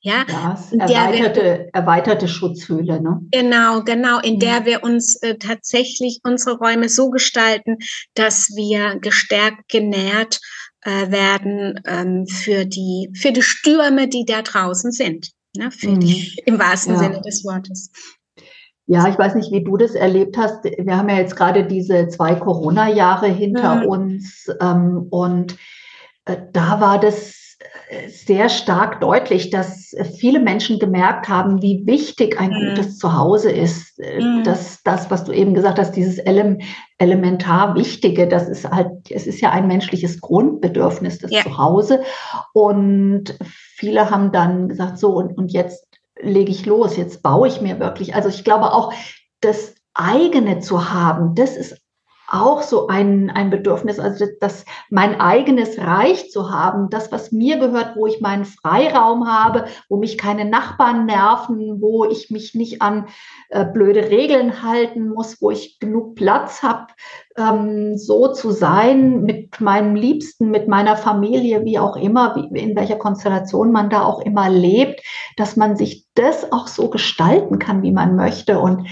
Ja, 0.01 0.25
das 0.25 0.73
erweiterte, 0.73 1.41
wir, 1.41 1.69
erweiterte 1.73 2.29
Schutzhöhle. 2.29 3.03
Ne? 3.03 3.21
Genau, 3.33 3.83
genau, 3.83 4.21
in 4.21 4.39
der 4.39 4.65
wir 4.65 4.85
uns 4.85 5.17
äh, 5.17 5.37
tatsächlich 5.37 6.21
unsere 6.23 6.59
Räume 6.59 6.89
so 6.89 7.11
gestalten, 7.11 7.79
dass 8.15 8.51
wir 8.55 9.01
gestärkt, 9.01 9.69
genährt 9.69 10.39
äh, 10.83 11.11
werden 11.11 11.81
ähm, 11.87 12.27
für, 12.29 12.67
die, 12.67 13.11
für 13.21 13.33
die 13.33 13.43
Stürme, 13.43 14.07
die 14.07 14.25
da 14.25 14.43
draußen 14.43 14.93
sind. 14.93 15.33
Ne? 15.57 15.73
Für 15.73 15.91
mhm. 15.91 16.01
die, 16.01 16.41
Im 16.47 16.61
wahrsten 16.61 16.95
ja. 16.95 17.01
Sinne 17.01 17.21
des 17.23 17.45
Wortes. 17.45 17.91
Ja, 18.87 19.09
ich 19.09 19.19
weiß 19.19 19.35
nicht, 19.35 19.51
wie 19.51 19.65
du 19.65 19.77
das 19.77 19.97
erlebt 19.97 20.39
hast. 20.39 20.63
Wir 20.63 20.97
haben 20.97 21.09
ja 21.09 21.17
jetzt 21.17 21.35
gerade 21.35 21.67
diese 21.67 22.07
zwei 22.07 22.37
Corona-Jahre 22.37 23.27
hinter 23.27 23.77
mhm. 23.77 23.87
uns 23.87 24.47
ähm, 24.61 25.09
und 25.11 25.57
da 26.53 26.81
war 26.81 27.01
das 27.01 27.37
sehr 28.09 28.49
stark 28.49 29.01
deutlich, 29.01 29.51
dass 29.51 29.95
viele 30.19 30.41
Menschen 30.41 30.79
gemerkt 30.79 31.29
haben, 31.29 31.63
wie 31.63 31.87
wichtig 31.87 32.39
ein 32.39 32.51
mhm. 32.51 32.69
gutes 32.71 32.99
Zuhause 32.99 33.51
ist. 33.51 33.99
Äh, 33.99 34.21
mhm. 34.21 34.45
Dass 34.45 34.83
das, 34.83 35.11
was 35.11 35.25
du 35.25 35.33
eben 35.33 35.55
gesagt 35.55 35.79
hast, 35.79 35.93
dieses 35.93 36.19
Ele 36.19 36.59
elementar 36.99 37.75
Wichtige, 37.75 38.27
das 38.27 38.49
ist 38.49 38.69
halt, 38.69 39.11
es 39.11 39.27
ist 39.27 39.41
ja 39.41 39.51
ein 39.51 39.67
menschliches 39.67 40.21
Grundbedürfnis, 40.21 41.19
das 41.19 41.31
ja. 41.31 41.43
Zuhause. 41.43 42.03
Und 42.53 43.37
viele 43.75 44.11
haben 44.11 44.33
dann 44.33 44.69
gesagt, 44.69 44.99
so, 44.99 45.15
und, 45.15 45.37
und 45.37 45.53
jetzt 45.53 45.87
lege 46.21 46.51
ich 46.51 46.67
los, 46.67 46.97
jetzt 46.97 47.23
baue 47.23 47.49
ich 47.49 47.61
mir 47.61 47.79
wirklich. 47.79 48.15
Also 48.15 48.29
ich 48.29 48.45
glaube 48.45 48.73
auch, 48.73 48.93
das 49.41 49.75
eigene 49.95 50.61
zu 50.61 50.93
haben, 50.93 51.35
das 51.35 51.57
ist 51.57 51.81
auch 52.29 52.63
so 52.63 52.89
ein, 52.89 53.31
ein 53.31 53.51
Bedürfnis, 53.51 53.99
also 53.99 54.27
das, 54.41 54.65
mein 54.91 55.21
eigenes 55.21 55.79
Reich 55.79 56.31
zu 56.31 56.51
haben, 56.51 56.91
das, 56.91 57.13
was 57.13 57.33
mir 57.33 57.59
gehört, 57.59 57.97
wo 57.97 58.07
ich 58.07 58.21
meinen 58.21 58.45
Freiraum 58.45 59.29
habe, 59.29 59.67
wo 59.89 59.97
mich 59.97 60.19
keine 60.19 60.45
Nachbarn 60.45 61.07
nerven, 61.07 61.81
wo 61.81 62.05
ich 62.05 62.31
mich 62.31 62.55
nicht 62.55 62.83
an 62.83 63.07
äh, 63.51 63.65
blöde 63.65 64.11
Regeln 64.11 64.63
halten 64.63 65.09
muss, 65.09 65.41
wo 65.41 65.51
ich 65.51 65.79
genug 65.79 66.17
Platz 66.17 66.63
habe, 66.63 66.89
ähm, 67.37 67.97
so 67.97 68.33
zu 68.33 68.51
sein 68.51 69.23
mit 69.23 69.61
meinem 69.61 69.95
Liebsten, 69.95 70.51
mit 70.51 70.69
meiner 70.69 70.97
Familie, 70.97 71.65
wie 71.65 71.79
auch 71.79 71.97
immer, 71.97 72.35
wie, 72.37 72.59
in 72.59 72.75
welcher 72.77 72.97
Konstellation 72.97 73.73
man 73.73 73.91
da 73.91 74.03
auch 74.03 74.21
immer 74.21 74.49
lebt, 74.49 75.01
dass 75.37 75.57
man 75.57 75.77
sich 75.77 76.07
das 76.15 76.51
auch 76.51 76.67
so 76.67 76.89
gestalten 76.89 77.59
kann, 77.59 77.83
wie 77.83 77.93
man 77.93 78.17
möchte. 78.17 78.59
Und 78.59 78.89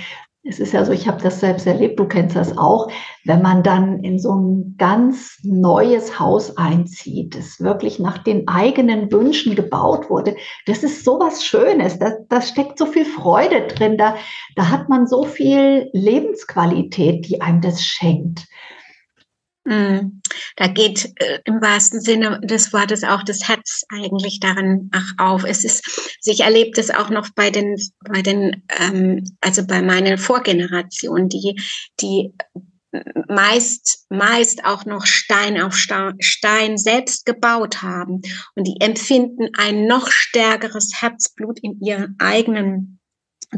es 0.46 0.60
ist 0.60 0.72
ja 0.72 0.84
so, 0.84 0.92
ich 0.92 1.08
habe 1.08 1.22
das 1.22 1.40
selbst 1.40 1.66
erlebt, 1.66 1.98
du 1.98 2.06
kennst 2.06 2.36
das 2.36 2.56
auch, 2.58 2.90
wenn 3.24 3.40
man 3.40 3.62
dann 3.62 4.04
in 4.04 4.18
so 4.18 4.34
ein 4.34 4.74
ganz 4.76 5.38
neues 5.42 6.20
Haus 6.20 6.56
einzieht, 6.58 7.34
das 7.34 7.60
wirklich 7.60 7.98
nach 7.98 8.18
den 8.18 8.46
eigenen 8.46 9.10
Wünschen 9.10 9.54
gebaut 9.54 10.10
wurde, 10.10 10.36
das 10.66 10.82
ist 10.82 11.04
so 11.04 11.18
was 11.18 11.44
Schönes, 11.44 11.98
da, 11.98 12.12
da 12.28 12.42
steckt 12.42 12.78
so 12.78 12.84
viel 12.84 13.06
Freude 13.06 13.68
drin, 13.68 13.96
da, 13.96 14.16
da 14.54 14.70
hat 14.70 14.90
man 14.90 15.06
so 15.06 15.24
viel 15.24 15.88
Lebensqualität, 15.94 17.26
die 17.26 17.40
einem 17.40 17.62
das 17.62 17.82
schenkt. 17.82 18.46
Mm. 19.64 20.20
Da 20.56 20.66
geht 20.66 21.12
äh, 21.16 21.40
im 21.44 21.60
wahrsten 21.60 22.00
Sinne 22.00 22.40
des 22.42 22.72
Wortes 22.72 23.02
auch 23.02 23.22
das 23.22 23.48
Herz 23.48 23.84
eigentlich 23.88 24.40
darin 24.40 24.90
ach, 24.92 25.12
auf. 25.18 25.44
Es 25.44 25.64
ist, 25.64 26.18
ich 26.24 26.40
erlebe 26.40 26.72
das 26.74 26.90
auch 26.90 27.10
noch 27.10 27.30
bei 27.34 27.50
den, 27.50 27.76
bei 28.04 28.22
den, 28.22 28.62
ähm, 28.78 29.24
also 29.40 29.66
bei 29.66 29.80
meiner 29.82 30.18
Vorgeneration, 30.18 31.28
die, 31.28 31.60
die 32.00 32.34
meist, 33.28 34.06
meist 34.08 34.64
auch 34.64 34.84
noch 34.84 35.06
Stein 35.06 35.60
auf 35.60 35.74
Stein 35.76 36.78
selbst 36.78 37.26
gebaut 37.26 37.82
haben 37.82 38.22
und 38.54 38.66
die 38.66 38.76
empfinden 38.80 39.48
ein 39.56 39.86
noch 39.86 40.10
stärkeres 40.10 40.92
Herzblut 41.00 41.58
in 41.60 41.80
ihren 41.80 42.16
eigenen 42.18 43.00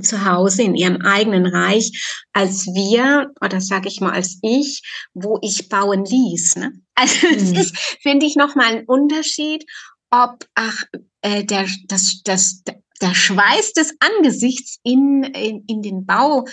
zu 0.02 0.24
Hause 0.24 0.62
in 0.62 0.74
ihrem 0.74 1.00
eigenen 1.02 1.46
Reich 1.46 2.24
als 2.32 2.66
wir 2.66 3.32
oder 3.40 3.60
sage 3.60 3.88
ich 3.88 4.00
mal 4.00 4.12
als 4.12 4.38
ich, 4.42 4.82
wo 5.14 5.38
ich 5.42 5.68
bauen 5.68 6.04
ließ. 6.04 6.56
Ne? 6.56 6.72
Also 6.94 7.26
mhm. 7.28 7.54
das 7.54 7.66
ist, 7.66 7.78
finde 8.02 8.26
ich, 8.26 8.36
nochmal 8.36 8.76
ein 8.76 8.84
Unterschied, 8.86 9.64
ob 10.10 10.46
ach, 10.54 10.84
äh, 11.22 11.44
der, 11.44 11.66
das, 11.88 12.22
das, 12.24 12.62
der 13.00 13.14
Schweiß 13.14 13.72
des 13.72 13.94
Angesichts 14.00 14.78
in, 14.82 15.24
in, 15.24 15.64
in 15.66 15.82
den 15.82 16.06
Bau 16.06 16.46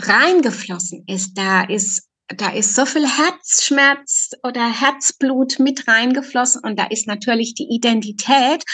reingeflossen 0.00 1.04
ist. 1.06 1.34
Da 1.34 1.62
ist 1.62 2.09
da 2.36 2.50
ist 2.50 2.74
so 2.76 2.86
viel 2.86 3.06
Herzschmerz 3.06 4.30
oder 4.42 4.64
Herzblut 4.68 5.58
mit 5.58 5.88
reingeflossen 5.88 6.62
und 6.64 6.78
da 6.78 6.86
ist 6.86 7.06
natürlich 7.06 7.54
die 7.54 7.68
Identität 7.70 8.64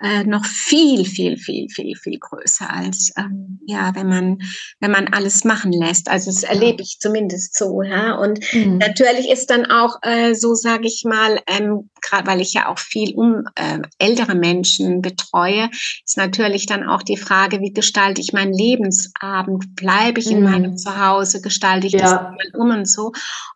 äh, 0.00 0.24
noch 0.24 0.44
viel, 0.44 1.06
viel, 1.06 1.38
viel, 1.38 1.68
viel, 1.70 1.96
viel 1.96 2.18
größer 2.18 2.68
als 2.70 3.12
ähm, 3.16 3.60
ja, 3.66 3.94
wenn 3.94 4.08
man 4.08 4.38
wenn 4.80 4.90
man 4.90 5.08
alles 5.08 5.44
machen 5.44 5.72
lässt. 5.72 6.10
Also 6.10 6.30
das 6.30 6.42
erlebe 6.42 6.82
ich 6.82 6.98
zumindest 7.00 7.56
so. 7.56 7.82
Ja? 7.82 8.16
Und 8.16 8.40
mhm. 8.52 8.76
natürlich 8.78 9.30
ist 9.30 9.48
dann 9.48 9.66
auch 9.66 9.96
äh, 10.02 10.34
so, 10.34 10.54
sage 10.54 10.86
ich 10.86 11.04
mal, 11.06 11.40
ähm, 11.46 11.88
gerade 12.02 12.26
weil 12.26 12.42
ich 12.42 12.52
ja 12.52 12.68
auch 12.68 12.78
viel 12.78 13.14
um 13.14 13.44
äh, 13.54 13.80
ältere 13.98 14.34
Menschen 14.34 15.00
betreue, 15.00 15.70
ist 16.04 16.18
natürlich 16.18 16.66
dann 16.66 16.86
auch 16.86 17.02
die 17.02 17.16
Frage, 17.16 17.60
wie 17.60 17.72
gestalte 17.72 18.20
ich 18.20 18.34
meinen 18.34 18.52
Lebensabend? 18.52 19.74
Bleibe 19.76 20.20
ich 20.20 20.30
in 20.30 20.40
mhm. 20.40 20.50
meinem 20.50 20.76
Zuhause? 20.76 21.40
Gestalte 21.40 21.86
ich 21.86 21.94
ja. 21.94 22.00
das 22.00 22.54
um 22.54 22.70
und 22.70 22.86
so? 22.86 23.05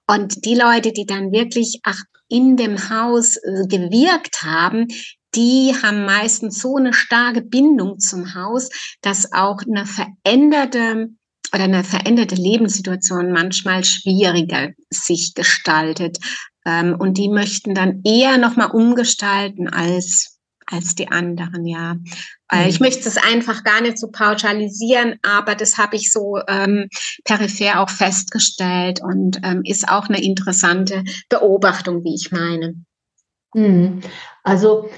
Und 0.06 0.44
die 0.44 0.54
Leute, 0.54 0.92
die 0.92 1.06
dann 1.06 1.32
wirklich 1.32 1.80
ach, 1.84 2.02
in 2.28 2.56
dem 2.56 2.90
Haus 2.90 3.36
äh, 3.36 3.66
gewirkt 3.66 4.42
haben, 4.42 4.86
die 5.34 5.74
haben 5.82 6.04
meistens 6.04 6.60
so 6.60 6.76
eine 6.76 6.92
starke 6.92 7.42
Bindung 7.42 7.98
zum 7.98 8.34
Haus, 8.34 8.68
dass 9.00 9.32
auch 9.32 9.60
eine 9.62 9.86
veränderte 9.86 11.10
oder 11.52 11.64
eine 11.64 11.84
veränderte 11.84 12.36
Lebenssituation 12.36 13.32
manchmal 13.32 13.84
schwieriger 13.84 14.70
sich 14.90 15.34
gestaltet. 15.34 16.18
Ähm, 16.64 16.96
und 16.98 17.18
die 17.18 17.28
möchten 17.28 17.74
dann 17.74 18.02
eher 18.04 18.38
nochmal 18.38 18.70
umgestalten 18.70 19.68
als, 19.68 20.29
als 20.70 20.94
die 20.94 21.08
anderen, 21.08 21.66
ja. 21.66 21.94
Mhm. 21.94 22.68
Ich 22.68 22.80
möchte 22.80 23.08
es 23.08 23.16
einfach 23.16 23.64
gar 23.64 23.80
nicht 23.80 23.98
so 23.98 24.08
pauschalisieren, 24.08 25.18
aber 25.22 25.54
das 25.54 25.78
habe 25.78 25.96
ich 25.96 26.12
so 26.12 26.38
ähm, 26.48 26.88
peripher 27.24 27.80
auch 27.80 27.90
festgestellt 27.90 29.00
und 29.02 29.40
ähm, 29.42 29.62
ist 29.64 29.88
auch 29.88 30.08
eine 30.08 30.22
interessante 30.22 31.04
Beobachtung, 31.28 32.04
wie 32.04 32.14
ich 32.14 32.32
meine. 32.32 32.74
Mhm. 33.54 34.00
Also 34.42 34.88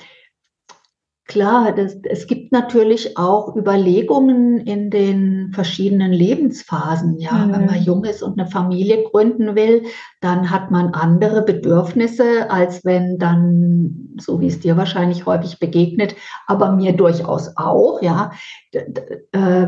Klar, 1.27 1.73
das, 1.73 1.97
es 2.03 2.27
gibt 2.27 2.51
natürlich 2.51 3.17
auch 3.17 3.55
Überlegungen 3.55 4.59
in 4.59 4.91
den 4.91 5.53
verschiedenen 5.55 6.13
Lebensphasen. 6.13 7.19
Ja, 7.19 7.33
mhm. 7.33 7.53
wenn 7.53 7.67
man 7.67 7.79
mhm. 7.79 7.85
jung 7.85 8.05
ist 8.05 8.23
und 8.23 8.39
eine 8.39 8.51
Familie 8.51 9.05
gründen 9.05 9.55
will, 9.55 9.85
dann 10.21 10.51
hat 10.51 10.73
man 10.73 10.95
andere 10.95 11.43
Bedürfnisse, 11.43 12.51
als 12.51 12.85
wenn 12.85 13.19
dann, 13.19 14.17
so 14.19 14.41
wie 14.41 14.49
es 14.49 14.61
dir 14.61 14.77
wahrscheinlich 14.77 15.25
häufig 15.25 15.61
begegnet, 15.61 16.17
aber 16.49 16.73
mir 16.73 16.93
durchaus 16.97 17.57
auch, 17.57 18.03
ja, 18.03 18.33
äh, 18.73 19.67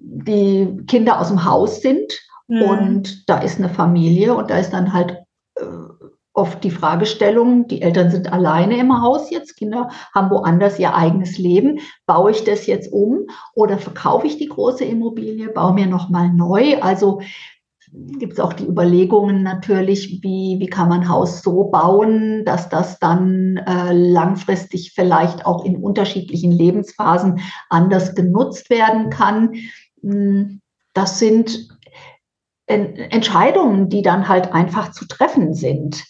die 0.00 0.78
Kinder 0.88 1.20
aus 1.20 1.28
dem 1.28 1.44
Haus 1.44 1.80
sind 1.80 2.12
mhm. 2.48 2.62
und 2.62 3.28
da 3.30 3.38
ist 3.38 3.58
eine 3.58 3.68
Familie 3.68 4.34
und 4.34 4.50
da 4.50 4.58
ist 4.58 4.72
dann 4.72 4.92
halt 4.92 5.16
äh, 5.54 5.62
oft 6.38 6.62
die 6.62 6.70
Fragestellung, 6.70 7.66
die 7.66 7.82
Eltern 7.82 8.10
sind 8.10 8.32
alleine 8.32 8.78
im 8.78 9.02
Haus 9.02 9.30
jetzt, 9.30 9.56
Kinder 9.56 9.90
haben 10.14 10.30
woanders 10.30 10.78
ihr 10.78 10.94
eigenes 10.94 11.36
Leben. 11.36 11.80
Baue 12.06 12.30
ich 12.30 12.44
das 12.44 12.66
jetzt 12.66 12.92
um 12.92 13.26
oder 13.54 13.76
verkaufe 13.76 14.26
ich 14.26 14.38
die 14.38 14.48
große 14.48 14.84
Immobilie, 14.84 15.48
baue 15.48 15.74
mir 15.74 15.86
nochmal 15.86 16.32
neu? 16.32 16.80
Also 16.80 17.20
gibt 17.92 18.34
es 18.34 18.40
auch 18.40 18.52
die 18.52 18.66
Überlegungen 18.66 19.42
natürlich, 19.42 20.22
wie, 20.22 20.56
wie 20.60 20.66
kann 20.66 20.88
man 20.88 21.08
Haus 21.08 21.42
so 21.42 21.64
bauen, 21.64 22.44
dass 22.44 22.68
das 22.68 22.98
dann 22.98 23.56
äh, 23.56 23.92
langfristig 23.92 24.92
vielleicht 24.94 25.46
auch 25.46 25.64
in 25.64 25.76
unterschiedlichen 25.76 26.52
Lebensphasen 26.52 27.40
anders 27.68 28.14
genutzt 28.14 28.70
werden 28.70 29.10
kann. 29.10 29.54
Hm, 30.02 30.60
das 30.92 31.18
sind 31.18 31.68
Entscheidungen, 32.66 33.88
die 33.88 34.02
dann 34.02 34.28
halt 34.28 34.52
einfach 34.52 34.92
zu 34.92 35.06
treffen 35.06 35.54
sind. 35.54 36.04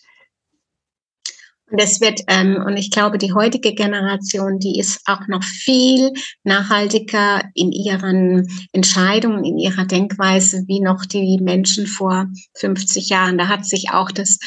Das 1.71 2.01
wird, 2.01 2.23
ähm, 2.29 2.63
und 2.67 2.79
ich 2.79 2.91
glaube, 2.91 3.19
die 3.19 3.35
heutige 3.35 3.75
Generation, 3.75 4.59
die 4.59 4.79
ist 4.79 5.03
auch 5.07 5.27
noch 5.29 5.45
viel 5.45 6.13
nachhaltiger 6.43 7.43
in 7.55 7.73
ihren 7.73 8.49
Entscheidungen, 8.73 9.45
in 9.45 9.59
ihrer 9.59 9.85
Denkweise, 9.85 10.65
wie 10.67 10.81
noch 10.81 11.05
die 11.05 11.39
Menschen 11.43 11.87
vor 11.87 12.27
50 12.55 13.11
Jahren. 13.11 13.37
Da 13.37 13.49
hat 13.49 13.67
sich 13.67 13.91
auch 13.91 14.11
das 14.11 14.39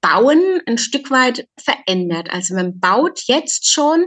Bauen 0.00 0.40
ein 0.66 0.78
Stück 0.78 1.10
weit 1.10 1.48
verändert. 1.58 2.30
Also 2.30 2.54
man 2.54 2.78
baut 2.78 3.22
jetzt 3.26 3.68
schon 3.68 4.04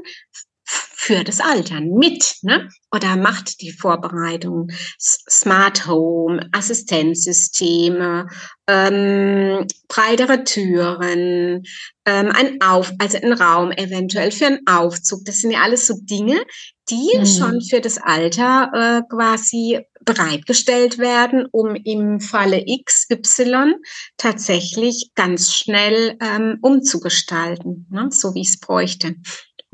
für 0.66 1.24
das 1.24 1.40
Altern 1.40 1.92
mit, 1.92 2.38
ne? 2.42 2.68
Oder 2.92 3.16
macht 3.16 3.62
die 3.62 3.72
Vorbereitung, 3.72 4.72
Smart 5.00 5.86
Home, 5.86 6.50
Assistenzsysteme, 6.52 8.28
ähm, 8.68 9.68
breitere 9.88 10.44
Türen, 10.44 11.64
ähm, 12.06 12.32
ein 12.32 12.60
Auf, 12.62 12.92
also 12.98 13.20
ein 13.20 13.34
Raum 13.34 13.72
eventuell 13.72 14.32
für 14.32 14.48
einen 14.48 14.66
Aufzug. 14.68 15.26
Das 15.26 15.42
sind 15.42 15.52
ja 15.52 15.62
alles 15.62 15.86
so 15.86 15.94
Dinge, 16.02 16.42
die 16.90 17.18
mhm. 17.18 17.26
schon 17.26 17.62
für 17.62 17.82
das 17.82 18.00
Alter 18.00 18.72
äh, 18.74 19.02
quasi 19.08 19.80
bereitgestellt 20.02 20.98
werden, 20.98 21.48
um 21.52 21.76
im 21.76 22.20
Falle 22.20 22.64
XY 22.66 23.76
tatsächlich 24.18 25.12
ganz 25.16 25.54
schnell 25.54 26.18
ähm, 26.22 26.58
umzugestalten, 26.62 27.88
ne? 27.92 28.10
so 28.12 28.34
wie 28.34 28.42
es 28.44 28.60
bräuchte. 28.60 29.16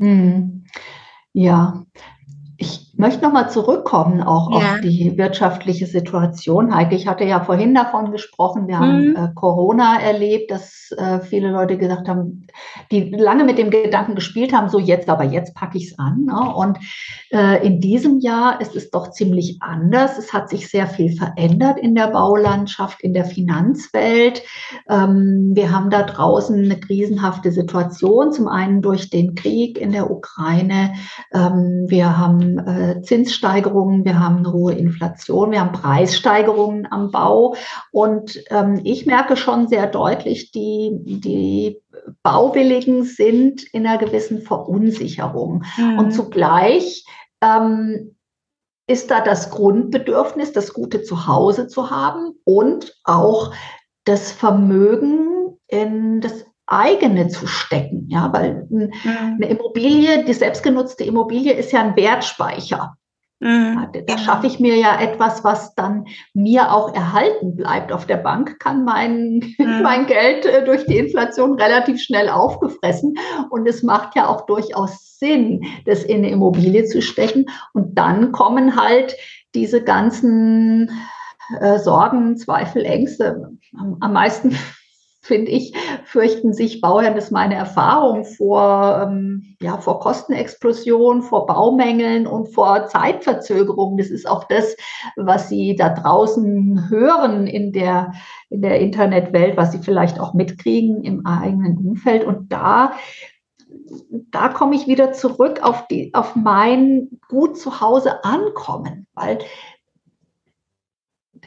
Hm. 0.02 0.64
Ja, 1.32 1.84
ich 2.58 2.91
möchte 2.94 3.22
nochmal 3.22 3.50
zurückkommen 3.50 4.22
auch 4.22 4.50
ja. 4.50 4.74
auf 4.74 4.80
die 4.80 5.16
wirtschaftliche 5.16 5.86
Situation. 5.86 6.74
Heike, 6.74 6.94
ich 6.94 7.06
hatte 7.06 7.24
ja 7.24 7.40
vorhin 7.40 7.74
davon 7.74 8.12
gesprochen, 8.12 8.68
wir 8.68 8.78
haben 8.78 9.10
mhm. 9.10 9.16
äh, 9.16 9.28
Corona 9.34 9.98
erlebt, 10.00 10.50
dass 10.50 10.92
äh, 10.98 11.20
viele 11.20 11.50
Leute 11.50 11.78
gesagt 11.78 12.08
haben, 12.08 12.46
die 12.90 13.10
lange 13.10 13.44
mit 13.44 13.58
dem 13.58 13.70
Gedanken 13.70 14.14
gespielt 14.14 14.52
haben, 14.52 14.68
so 14.68 14.78
jetzt, 14.78 15.08
aber 15.08 15.24
jetzt 15.24 15.54
packe 15.54 15.78
ich 15.78 15.92
es 15.92 15.98
an. 15.98 16.24
Ne? 16.26 16.54
Und 16.54 16.78
äh, 17.30 17.66
in 17.66 17.80
diesem 17.80 18.20
Jahr 18.20 18.60
ist 18.60 18.76
es 18.76 18.90
doch 18.90 19.10
ziemlich 19.10 19.58
anders. 19.60 20.18
Es 20.18 20.32
hat 20.32 20.50
sich 20.50 20.68
sehr 20.68 20.86
viel 20.86 21.16
verändert 21.16 21.78
in 21.78 21.94
der 21.94 22.08
Baulandschaft, 22.08 23.00
in 23.02 23.14
der 23.14 23.24
Finanzwelt. 23.24 24.42
Ähm, 24.88 25.52
wir 25.54 25.72
haben 25.72 25.88
da 25.88 26.02
draußen 26.02 26.56
eine 26.62 26.78
krisenhafte 26.78 27.52
Situation, 27.52 28.32
zum 28.32 28.48
einen 28.48 28.82
durch 28.82 29.08
den 29.08 29.34
Krieg 29.34 29.78
in 29.78 29.92
der 29.92 30.10
Ukraine. 30.10 30.92
Ähm, 31.32 31.86
wir 31.88 32.18
haben 32.18 32.58
äh, 32.82 33.00
Zinssteigerungen, 33.02 34.04
wir 34.04 34.18
haben 34.18 34.38
eine 34.38 34.52
hohe 34.52 34.74
Inflation, 34.74 35.52
wir 35.52 35.60
haben 35.60 35.72
Preissteigerungen 35.72 36.88
am 36.90 37.10
Bau. 37.10 37.54
Und 37.92 38.42
ähm, 38.50 38.80
ich 38.82 39.06
merke 39.06 39.36
schon 39.36 39.68
sehr 39.68 39.86
deutlich, 39.86 40.50
die, 40.50 40.98
die 41.02 41.80
Bauwilligen 42.22 43.04
sind 43.04 43.62
in 43.72 43.86
einer 43.86 43.98
gewissen 43.98 44.42
Verunsicherung. 44.42 45.64
Mhm. 45.76 45.98
Und 45.98 46.10
zugleich 46.12 47.04
ähm, 47.40 48.16
ist 48.88 49.10
da 49.10 49.20
das 49.20 49.50
Grundbedürfnis, 49.50 50.52
das 50.52 50.72
gute 50.72 51.02
Zuhause 51.02 51.68
zu 51.68 51.90
haben 51.90 52.32
und 52.44 52.98
auch 53.04 53.54
das 54.04 54.32
Vermögen 54.32 55.56
in 55.68 56.20
das 56.20 56.44
eigene 56.66 57.28
zu 57.28 57.46
stecken. 57.46 58.06
Ja, 58.08 58.32
weil 58.32 58.66
mhm. 58.70 58.92
eine 59.04 59.46
Immobilie, 59.48 60.24
die 60.24 60.32
selbstgenutzte 60.32 61.04
Immobilie 61.04 61.52
ist 61.52 61.72
ja 61.72 61.80
ein 61.80 61.96
Wertspeicher. 61.96 62.96
Mhm. 63.42 63.88
Da 64.06 64.18
schaffe 64.18 64.46
ich 64.46 64.60
mir 64.60 64.76
ja 64.76 65.00
etwas, 65.00 65.42
was 65.42 65.74
dann 65.74 66.06
mir 66.32 66.72
auch 66.72 66.94
erhalten 66.94 67.56
bleibt. 67.56 67.90
Auf 67.90 68.06
der 68.06 68.18
Bank 68.18 68.60
kann 68.60 68.84
mein, 68.84 69.54
mhm. 69.58 69.82
mein 69.82 70.06
Geld 70.06 70.46
äh, 70.46 70.64
durch 70.64 70.86
die 70.86 70.96
Inflation 70.96 71.60
relativ 71.60 72.00
schnell 72.00 72.28
aufgefressen. 72.28 73.14
Und 73.50 73.66
es 73.66 73.82
macht 73.82 74.14
ja 74.14 74.28
auch 74.28 74.46
durchaus 74.46 75.18
Sinn, 75.18 75.64
das 75.86 76.04
in 76.04 76.18
eine 76.18 76.30
Immobilie 76.30 76.84
zu 76.84 77.02
stecken. 77.02 77.46
Und 77.72 77.98
dann 77.98 78.30
kommen 78.30 78.76
halt 78.76 79.16
diese 79.56 79.82
ganzen 79.82 80.90
äh, 81.60 81.80
Sorgen, 81.80 82.36
Zweifel, 82.36 82.84
Ängste. 82.84 83.50
Am, 83.76 83.96
am 83.98 84.12
meisten 84.12 84.56
finde 85.22 85.52
ich, 85.52 85.72
fürchten 86.04 86.52
sich 86.52 86.80
Bauherren, 86.80 87.14
das 87.14 87.26
ist 87.26 87.30
meine 87.30 87.54
Erfahrung, 87.54 88.24
vor, 88.24 89.00
ähm, 89.02 89.54
ja, 89.60 89.78
vor 89.78 90.00
Kostenexplosion, 90.00 91.22
vor 91.22 91.46
Baumängeln 91.46 92.26
und 92.26 92.48
vor 92.48 92.86
Zeitverzögerung. 92.86 93.96
Das 93.96 94.10
ist 94.10 94.28
auch 94.28 94.44
das, 94.44 94.76
was 95.14 95.48
sie 95.48 95.76
da 95.76 95.90
draußen 95.90 96.90
hören 96.90 97.46
in 97.46 97.72
der, 97.72 98.12
in 98.50 98.62
der 98.62 98.80
Internetwelt, 98.80 99.56
was 99.56 99.70
sie 99.70 99.78
vielleicht 99.78 100.18
auch 100.18 100.34
mitkriegen 100.34 101.04
im 101.04 101.24
eigenen 101.24 101.78
Umfeld. 101.78 102.24
Und 102.24 102.52
da 102.52 102.92
da 104.30 104.48
komme 104.48 104.76
ich 104.76 104.86
wieder 104.86 105.12
zurück 105.12 105.62
auf, 105.62 105.86
die, 105.88 106.12
auf 106.14 106.36
mein 106.36 107.08
gut 107.28 107.58
zu 107.58 107.80
Hause 107.80 108.24
ankommen, 108.24 109.06
weil 109.14 109.38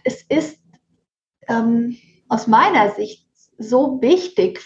es 0.04 0.22
ist 0.24 0.60
ähm, 1.48 1.98
aus 2.28 2.48
meiner 2.48 2.90
Sicht 2.92 3.25
so 3.58 4.00
wichtig, 4.02 4.62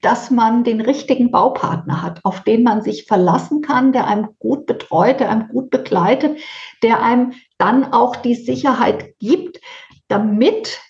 dass 0.00 0.30
man 0.30 0.64
den 0.64 0.80
richtigen 0.80 1.30
Baupartner 1.30 2.02
hat, 2.02 2.20
auf 2.24 2.42
den 2.42 2.64
man 2.64 2.82
sich 2.82 3.06
verlassen 3.06 3.62
kann, 3.62 3.92
der 3.92 4.06
einem 4.06 4.30
gut 4.38 4.66
betreut, 4.66 5.20
der 5.20 5.30
einem 5.30 5.48
gut 5.48 5.70
begleitet, 5.70 6.40
der 6.82 7.02
einem 7.02 7.34
dann 7.58 7.92
auch 7.92 8.16
die 8.16 8.34
Sicherheit 8.34 9.16
gibt, 9.20 9.60
damit 10.08 10.80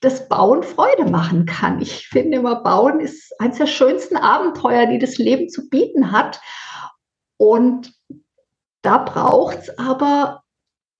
das 0.00 0.28
Bauen 0.28 0.62
Freude 0.62 1.10
machen 1.10 1.46
kann. 1.46 1.80
Ich 1.80 2.06
finde 2.08 2.38
immer, 2.38 2.56
Bauen 2.56 3.00
ist 3.00 3.32
eines 3.40 3.56
der 3.56 3.66
schönsten 3.66 4.16
Abenteuer, 4.16 4.86
die 4.86 4.98
das 4.98 5.16
Leben 5.16 5.48
zu 5.48 5.70
bieten 5.70 6.12
hat. 6.12 6.40
Und 7.38 7.94
da 8.82 8.98
braucht 8.98 9.60
es 9.60 9.78
aber 9.78 10.43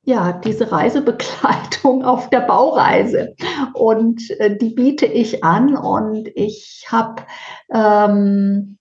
ja, 0.05 0.33
diese 0.33 0.71
Reisebegleitung 0.71 2.05
auf 2.05 2.31
der 2.31 2.41
Baureise. 2.41 3.35
Und 3.73 4.31
äh, 4.39 4.57
die 4.57 4.71
biete 4.71 5.07
ich 5.07 5.43
an 5.43 5.77
und 5.77 6.29
ich 6.35 6.87
habe, 6.89 7.23
ähm, 7.73 8.79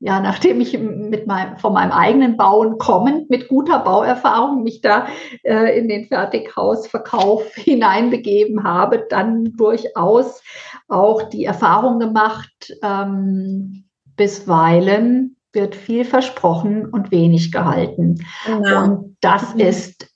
ja, 0.00 0.20
nachdem 0.20 0.60
ich 0.60 0.78
mit 0.78 1.26
meinem, 1.26 1.56
von 1.56 1.72
meinem 1.72 1.92
eigenen 1.92 2.36
Bauen 2.36 2.78
kommend 2.78 3.30
mit 3.30 3.48
guter 3.48 3.78
Bauerfahrung 3.80 4.62
mich 4.62 4.80
da 4.80 5.06
äh, 5.42 5.78
in 5.78 5.88
den 5.88 6.06
Fertighausverkauf 6.06 7.42
hineinbegeben 7.54 8.64
habe, 8.64 9.06
dann 9.08 9.56
durchaus 9.56 10.42
auch 10.88 11.22
die 11.22 11.44
Erfahrung 11.44 11.98
gemacht, 11.98 12.76
ähm, 12.82 13.84
bisweilen 14.16 15.36
wird 15.52 15.74
viel 15.74 16.04
versprochen 16.04 16.84
und 16.86 17.10
wenig 17.10 17.52
gehalten. 17.52 18.16
Genau. 18.44 18.82
Und 18.82 19.16
das 19.20 19.54
mhm. 19.54 19.60
ist 19.60 20.13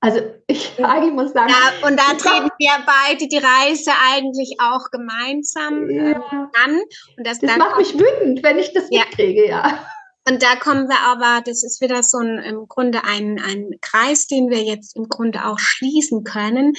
also 0.00 0.20
ich, 0.46 0.78
ich 0.78 1.12
muss 1.12 1.32
sagen. 1.32 1.48
Ja, 1.48 1.86
und 1.88 1.98
da 1.98 2.14
treten 2.14 2.50
wir 2.58 2.70
beide 2.86 3.26
die 3.26 3.38
Reise 3.38 3.90
eigentlich 4.12 4.56
auch 4.60 4.90
gemeinsam 4.90 5.90
ja. 5.90 6.12
ähm, 6.12 6.48
an. 6.64 6.80
Und 7.16 7.26
das, 7.26 7.40
das 7.40 7.56
macht 7.56 7.78
mich 7.78 7.94
wütend, 7.94 8.42
wenn 8.42 8.58
ich 8.58 8.72
das 8.72 8.84
ja. 8.90 9.00
mitkriege, 9.00 9.48
ja. 9.48 9.84
Und 10.28 10.42
da 10.42 10.56
kommen 10.56 10.88
wir 10.88 11.00
aber, 11.00 11.42
das 11.42 11.64
ist 11.64 11.80
wieder 11.80 12.02
so 12.02 12.18
ein, 12.18 12.38
im 12.38 12.68
Grunde 12.68 13.02
ein, 13.04 13.40
ein 13.40 13.70
Kreis, 13.80 14.26
den 14.26 14.50
wir 14.50 14.62
jetzt 14.62 14.94
im 14.94 15.08
Grunde 15.08 15.46
auch 15.46 15.58
schließen 15.58 16.22
können. 16.22 16.74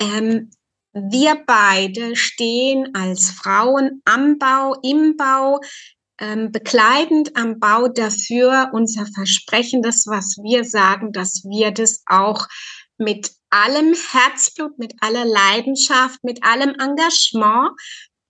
Ähm, 0.00 0.50
wir 0.92 1.36
beide 1.46 2.16
stehen 2.16 2.94
als 2.94 3.30
Frauen 3.30 4.00
am 4.06 4.38
Bau, 4.38 4.76
im 4.82 5.16
Bau, 5.16 5.60
ähm, 6.18 6.52
begleitend 6.52 7.36
am 7.36 7.58
Bau 7.58 7.88
dafür 7.88 8.70
unser 8.72 9.06
Versprechen, 9.06 9.82
das, 9.82 10.06
was 10.06 10.36
wir 10.42 10.64
sagen, 10.64 11.12
dass 11.12 11.44
wir 11.44 11.70
das 11.70 12.02
auch 12.06 12.46
mit 12.98 13.30
allem 13.50 13.94
Herzblut, 14.12 14.78
mit 14.78 14.94
aller 15.00 15.24
Leidenschaft, 15.24 16.22
mit 16.24 16.42
allem 16.44 16.74
Engagement 16.78 17.70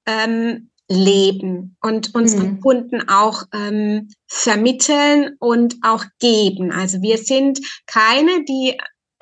ähm, 0.07 0.71
leben 0.89 1.77
und 1.81 2.15
unseren 2.15 2.55
mhm. 2.55 2.61
Kunden 2.61 3.09
auch 3.09 3.45
ähm, 3.53 4.09
vermitteln 4.29 5.37
und 5.39 5.77
auch 5.83 6.05
geben. 6.21 6.71
Also 6.71 7.03
wir 7.03 7.19
sind 7.19 7.61
keine, 7.87 8.45
die 8.45 8.77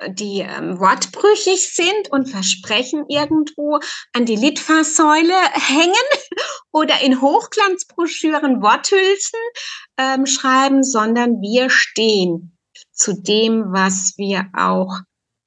die 0.07 0.41
ähm, 0.41 0.79
wortbrüchig 0.79 1.73
sind 1.73 2.11
und 2.11 2.27
Versprechen 2.27 3.05
irgendwo 3.07 3.79
an 4.13 4.25
die 4.25 4.35
Litfaßsäule 4.35 5.35
hängen 5.53 5.93
oder 6.71 7.01
in 7.01 7.21
Hochglanzbroschüren 7.21 8.61
Worthülsen 8.61 9.39
ähm, 9.97 10.25
schreiben, 10.25 10.83
sondern 10.83 11.41
wir 11.41 11.69
stehen 11.69 12.57
zu 12.91 13.13
dem, 13.13 13.65
was 13.71 14.13
wir 14.17 14.47
auch 14.53 14.99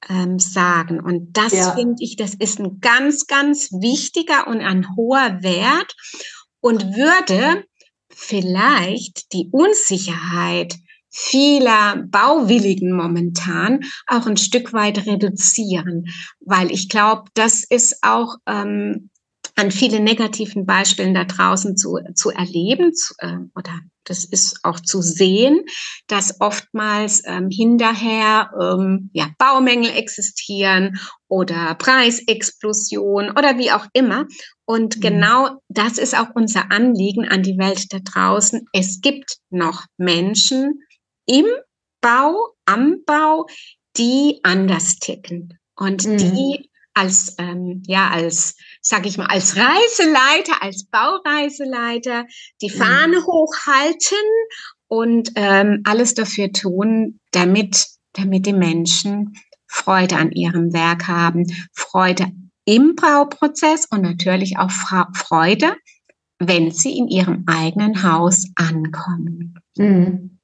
ähm, 0.08 0.38
sagen. 0.38 1.00
Und 1.00 1.36
das 1.36 1.52
ja. 1.52 1.72
finde 1.72 2.02
ich, 2.02 2.16
das 2.16 2.34
ist 2.34 2.58
ein 2.58 2.80
ganz, 2.80 3.26
ganz 3.26 3.70
wichtiger 3.72 4.46
und 4.46 4.60
ein 4.60 4.96
hoher 4.96 5.42
Wert 5.42 5.94
und 6.60 6.96
würde 6.96 7.64
vielleicht 8.10 9.32
die 9.32 9.48
Unsicherheit 9.52 10.76
vieler 11.18 12.04
Bauwilligen 12.06 12.96
momentan 12.96 13.80
auch 14.06 14.26
ein 14.26 14.36
Stück 14.36 14.72
weit 14.72 15.04
reduzieren, 15.04 16.04
weil 16.38 16.70
ich 16.70 16.88
glaube, 16.88 17.24
das 17.34 17.64
ist 17.64 17.98
auch 18.02 18.36
ähm, 18.46 19.10
an 19.56 19.72
vielen 19.72 20.04
negativen 20.04 20.64
Beispielen 20.64 21.14
da 21.14 21.24
draußen 21.24 21.76
zu, 21.76 21.98
zu 22.14 22.30
erleben 22.30 22.94
zu, 22.94 23.14
äh, 23.18 23.38
oder 23.56 23.80
das 24.04 24.24
ist 24.24 24.60
auch 24.62 24.78
zu 24.78 25.02
sehen, 25.02 25.64
dass 26.06 26.40
oftmals 26.40 27.22
ähm, 27.26 27.48
hinterher 27.50 28.50
ähm, 28.60 29.10
ja, 29.12 29.28
Baumängel 29.38 29.90
existieren 29.90 31.00
oder 31.26 31.74
Preisexplosion 31.74 33.30
oder 33.30 33.58
wie 33.58 33.72
auch 33.72 33.86
immer. 33.92 34.26
Und 34.64 34.96
mhm. 34.96 35.00
genau 35.00 35.50
das 35.68 35.98
ist 35.98 36.16
auch 36.16 36.28
unser 36.34 36.70
Anliegen 36.70 37.26
an 37.28 37.42
die 37.42 37.58
Welt 37.58 37.92
da 37.92 37.98
draußen. 37.98 38.66
Es 38.72 39.00
gibt 39.00 39.38
noch 39.50 39.84
Menschen 39.96 40.80
im 41.28 41.46
Bau, 42.00 42.54
am 42.64 43.02
Bau, 43.04 43.46
die 43.96 44.40
anders 44.42 44.96
ticken 44.96 45.58
und 45.76 46.06
mhm. 46.06 46.18
die 46.18 46.70
als 46.94 47.36
ähm, 47.38 47.82
ja 47.86 48.10
als 48.10 48.56
sage 48.80 49.08
ich 49.08 49.18
mal 49.18 49.26
als 49.26 49.56
Reiseleiter, 49.56 50.62
als 50.62 50.84
Baureiseleiter 50.86 52.24
die 52.60 52.70
mhm. 52.70 52.78
Fahne 52.78 53.20
mhm. 53.20 53.26
hochhalten 53.26 54.16
und 54.88 55.32
ähm, 55.36 55.82
alles 55.84 56.14
dafür 56.14 56.52
tun, 56.52 57.20
damit 57.32 57.86
damit 58.14 58.46
die 58.46 58.52
Menschen 58.52 59.34
Freude 59.66 60.16
an 60.16 60.32
ihrem 60.32 60.72
Werk 60.72 61.06
haben, 61.06 61.46
Freude 61.72 62.32
im 62.64 62.96
Bauprozess 62.96 63.86
und 63.86 64.02
natürlich 64.02 64.58
auch 64.58 64.70
Freude, 64.70 65.76
wenn 66.38 66.70
sie 66.70 66.96
in 66.96 67.08
ihrem 67.08 67.44
eigenen 67.46 68.02
Haus 68.02 68.46
ankommen. 68.56 69.58
Mhm. 69.76 70.37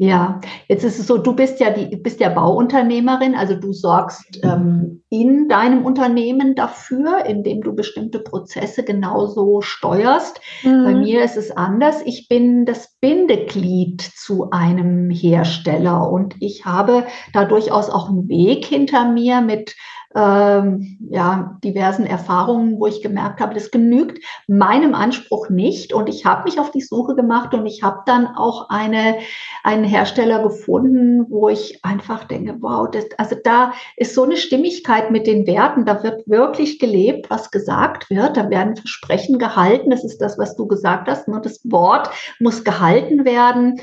Ja, 0.00 0.40
jetzt 0.68 0.84
ist 0.84 1.00
es 1.00 1.08
so, 1.08 1.18
du 1.18 1.34
bist 1.34 1.58
ja 1.58 1.70
die, 1.70 1.96
bist 1.96 2.20
ja 2.20 2.28
Bauunternehmerin, 2.28 3.34
also 3.34 3.56
du 3.56 3.72
sorgst 3.72 4.38
ähm, 4.44 5.02
in 5.10 5.48
deinem 5.48 5.84
Unternehmen 5.84 6.54
dafür, 6.54 7.26
indem 7.26 7.62
du 7.62 7.74
bestimmte 7.74 8.20
Prozesse 8.20 8.84
genauso 8.84 9.60
steuerst. 9.60 10.40
Mhm. 10.62 10.84
Bei 10.84 10.94
mir 10.94 11.24
ist 11.24 11.36
es 11.36 11.50
anders. 11.50 12.00
Ich 12.04 12.28
bin 12.28 12.64
das 12.64 12.96
Bindeglied 13.00 14.00
zu 14.00 14.50
einem 14.52 15.10
Hersteller 15.10 16.08
und 16.08 16.36
ich 16.38 16.64
habe 16.64 17.04
da 17.32 17.44
durchaus 17.44 17.90
auch 17.90 18.08
einen 18.08 18.28
Weg 18.28 18.66
hinter 18.66 19.10
mir 19.10 19.40
mit 19.40 19.74
ähm, 20.18 20.98
ja, 21.10 21.56
diversen 21.62 22.04
Erfahrungen, 22.04 22.80
wo 22.80 22.88
ich 22.88 23.02
gemerkt 23.02 23.40
habe, 23.40 23.54
das 23.54 23.70
genügt 23.70 24.24
meinem 24.48 24.94
Anspruch 24.94 25.48
nicht. 25.48 25.92
Und 25.92 26.08
ich 26.08 26.24
habe 26.24 26.42
mich 26.44 26.58
auf 26.58 26.72
die 26.72 26.80
Suche 26.80 27.14
gemacht 27.14 27.54
und 27.54 27.64
ich 27.66 27.84
habe 27.84 28.00
dann 28.04 28.26
auch 28.26 28.68
eine, 28.68 29.18
einen 29.62 29.84
Hersteller 29.84 30.42
gefunden, 30.42 31.26
wo 31.28 31.48
ich 31.48 31.84
einfach 31.84 32.24
denke, 32.24 32.56
wow, 32.60 32.88
das, 32.90 33.04
also 33.16 33.36
da 33.44 33.72
ist 33.96 34.14
so 34.14 34.24
eine 34.24 34.36
Stimmigkeit 34.36 35.12
mit 35.12 35.28
den 35.28 35.46
Werten, 35.46 35.84
da 35.84 36.02
wird 36.02 36.28
wirklich 36.28 36.80
gelebt, 36.80 37.30
was 37.30 37.52
gesagt 37.52 38.10
wird, 38.10 38.36
da 38.36 38.50
werden 38.50 38.74
Versprechen 38.74 39.38
gehalten. 39.38 39.90
Das 39.90 40.02
ist 40.02 40.18
das, 40.18 40.36
was 40.36 40.56
du 40.56 40.66
gesagt 40.66 41.08
hast. 41.08 41.28
Ne? 41.28 41.40
Das 41.40 41.60
Wort 41.62 42.10
muss 42.40 42.64
gehalten 42.64 43.24
werden. 43.24 43.80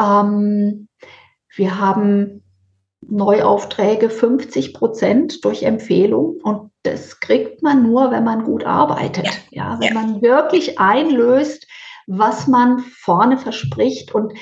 Ähm, 0.00 0.88
wir 1.56 1.78
haben 1.78 2.43
Neuaufträge 3.10 4.10
50 4.10 4.74
Prozent 4.74 5.44
durch 5.44 5.62
Empfehlung. 5.62 6.38
Und 6.42 6.70
das 6.82 7.20
kriegt 7.20 7.62
man 7.62 7.82
nur, 7.82 8.10
wenn 8.10 8.24
man 8.24 8.44
gut 8.44 8.64
arbeitet. 8.64 9.26
Ja, 9.50 9.72
ja 9.72 9.80
wenn 9.80 9.94
ja. 9.94 9.94
man 9.94 10.22
wirklich 10.22 10.78
einlöst, 10.78 11.66
was 12.06 12.46
man 12.46 12.80
vorne 12.80 13.38
verspricht. 13.38 14.14
Und, 14.14 14.34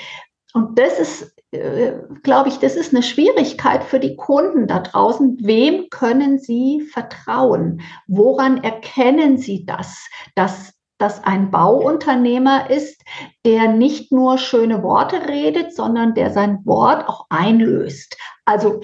und 0.52 0.78
das 0.78 0.98
ist, 0.98 1.34
äh, 1.52 1.92
glaube 2.22 2.48
ich, 2.48 2.58
das 2.58 2.76
ist 2.76 2.92
eine 2.92 3.02
Schwierigkeit 3.02 3.84
für 3.84 4.00
die 4.00 4.16
Kunden 4.16 4.66
da 4.66 4.80
draußen. 4.80 5.38
Wem 5.42 5.88
können 5.90 6.38
sie 6.38 6.80
vertrauen? 6.80 7.80
Woran 8.08 8.62
erkennen 8.62 9.38
sie 9.38 9.64
das, 9.64 10.08
dass 10.34 10.74
das 11.02 11.22
ein 11.24 11.50
Bauunternehmer 11.50 12.70
ist, 12.70 13.02
der 13.44 13.68
nicht 13.68 14.12
nur 14.12 14.38
schöne 14.38 14.82
Worte 14.84 15.28
redet, 15.28 15.74
sondern 15.74 16.14
der 16.14 16.30
sein 16.30 16.60
Wort 16.64 17.08
auch 17.08 17.26
einlöst. 17.28 18.16
Also 18.44 18.80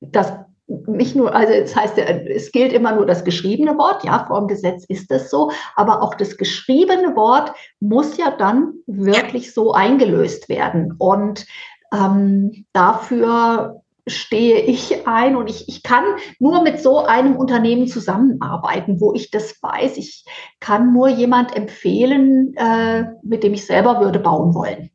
das 0.00 0.32
nicht 0.66 1.14
nur, 1.14 1.34
also 1.34 1.52
es 1.52 1.76
heißt, 1.76 1.98
es 1.98 2.50
gilt 2.50 2.72
immer 2.72 2.92
nur 2.96 3.06
das 3.06 3.24
geschriebene 3.24 3.76
Wort, 3.78 4.04
ja, 4.04 4.24
vor 4.26 4.40
dem 4.40 4.48
Gesetz 4.48 4.84
ist 4.86 5.10
es 5.12 5.30
so, 5.30 5.50
aber 5.76 6.02
auch 6.02 6.14
das 6.14 6.36
geschriebene 6.36 7.14
Wort 7.14 7.52
muss 7.78 8.16
ja 8.16 8.30
dann 8.30 8.74
wirklich 8.86 9.52
so 9.52 9.72
eingelöst 9.72 10.48
werden. 10.48 10.94
Und 10.98 11.46
ähm, 11.92 12.64
dafür 12.72 13.81
stehe 14.06 14.60
ich 14.60 15.06
ein 15.06 15.36
und 15.36 15.48
ich, 15.48 15.68
ich 15.68 15.82
kann 15.82 16.04
nur 16.38 16.62
mit 16.62 16.80
so 16.80 17.04
einem 17.04 17.36
Unternehmen 17.36 17.86
zusammenarbeiten, 17.86 19.00
wo 19.00 19.14
ich 19.14 19.30
das 19.30 19.62
weiß. 19.62 19.96
Ich 19.96 20.24
kann 20.60 20.92
nur 20.92 21.08
jemand 21.08 21.54
empfehlen, 21.54 22.54
äh, 22.56 23.04
mit 23.22 23.44
dem 23.44 23.54
ich 23.54 23.64
selber 23.64 24.00
würde 24.00 24.18
bauen 24.18 24.54
wollen. 24.54 24.90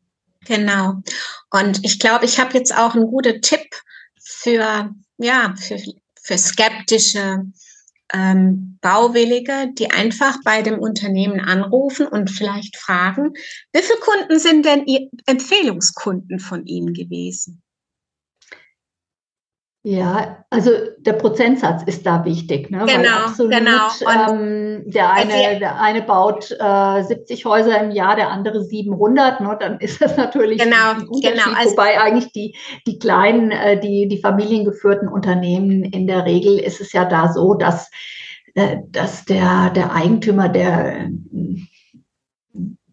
Genau. 0.45 0.95
Und 1.51 1.83
ich 1.83 1.99
glaube, 1.99 2.25
ich 2.25 2.39
habe 2.39 2.53
jetzt 2.57 2.77
auch 2.77 2.95
einen 2.95 3.07
guten 3.07 3.41
Tipp 3.41 3.67
für, 4.19 4.93
ja, 5.17 5.53
für, 5.57 5.77
für 6.21 6.37
skeptische 6.37 7.45
ähm, 8.13 8.77
Bauwillige, 8.81 9.71
die 9.73 9.91
einfach 9.91 10.37
bei 10.43 10.61
dem 10.61 10.79
Unternehmen 10.79 11.39
anrufen 11.39 12.07
und 12.07 12.29
vielleicht 12.29 12.77
fragen, 12.77 13.33
wie 13.73 13.81
viele 13.81 13.99
Kunden 13.99 14.39
sind 14.39 14.65
denn 14.65 14.85
Empfehlungskunden 15.25 16.39
von 16.39 16.65
Ihnen 16.65 16.93
gewesen? 16.93 17.61
Ja, 19.89 20.43
also 20.49 20.71
der 20.97 21.13
Prozentsatz 21.13 21.81
ist 21.83 22.05
da 22.05 22.25
wichtig. 22.25 22.69
Ne? 22.69 22.79
Genau, 22.79 23.25
absolut, 23.25 23.53
genau. 23.53 23.87
Ähm, 24.29 24.83
der, 24.85 25.13
eine, 25.13 25.59
der 25.59 25.79
eine 25.79 26.01
baut 26.01 26.51
äh, 26.59 27.03
70 27.03 27.45
Häuser 27.45 27.81
im 27.81 27.91
Jahr, 27.91 28.17
der 28.17 28.29
andere 28.29 28.65
700. 28.65 29.39
Ne? 29.39 29.57
Dann 29.57 29.77
ist 29.79 30.01
das 30.01 30.17
natürlich 30.17 30.59
genau, 30.59 30.91
ein 30.91 31.07
Unterschied. 31.07 31.41
Genau. 31.41 31.57
Also, 31.57 31.71
Wobei 31.71 32.01
eigentlich 32.01 32.33
die, 32.33 32.57
die 32.85 32.99
kleinen, 32.99 33.51
äh, 33.51 33.79
die, 33.79 34.09
die 34.09 34.17
familiengeführten 34.19 35.07
Unternehmen 35.07 35.85
in 35.85 36.05
der 36.05 36.25
Regel 36.25 36.59
ist 36.59 36.81
es 36.81 36.91
ja 36.91 37.05
da 37.05 37.31
so, 37.31 37.53
dass, 37.53 37.89
äh, 38.55 38.79
dass 38.89 39.23
der, 39.23 39.69
der 39.69 39.93
Eigentümer 39.93 40.49
der 40.49 41.07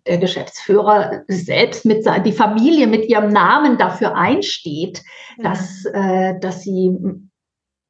der 0.06 0.18
Geschäftsführer 0.18 1.22
selbst 1.28 1.84
mit 1.84 2.06
die 2.24 2.32
Familie 2.32 2.86
mit 2.86 3.06
ihrem 3.06 3.32
Namen 3.32 3.78
dafür 3.78 4.14
einsteht, 4.16 5.02
ja. 5.38 5.50
dass, 5.50 5.84
äh, 5.86 6.38
dass 6.40 6.62
sie 6.62 6.96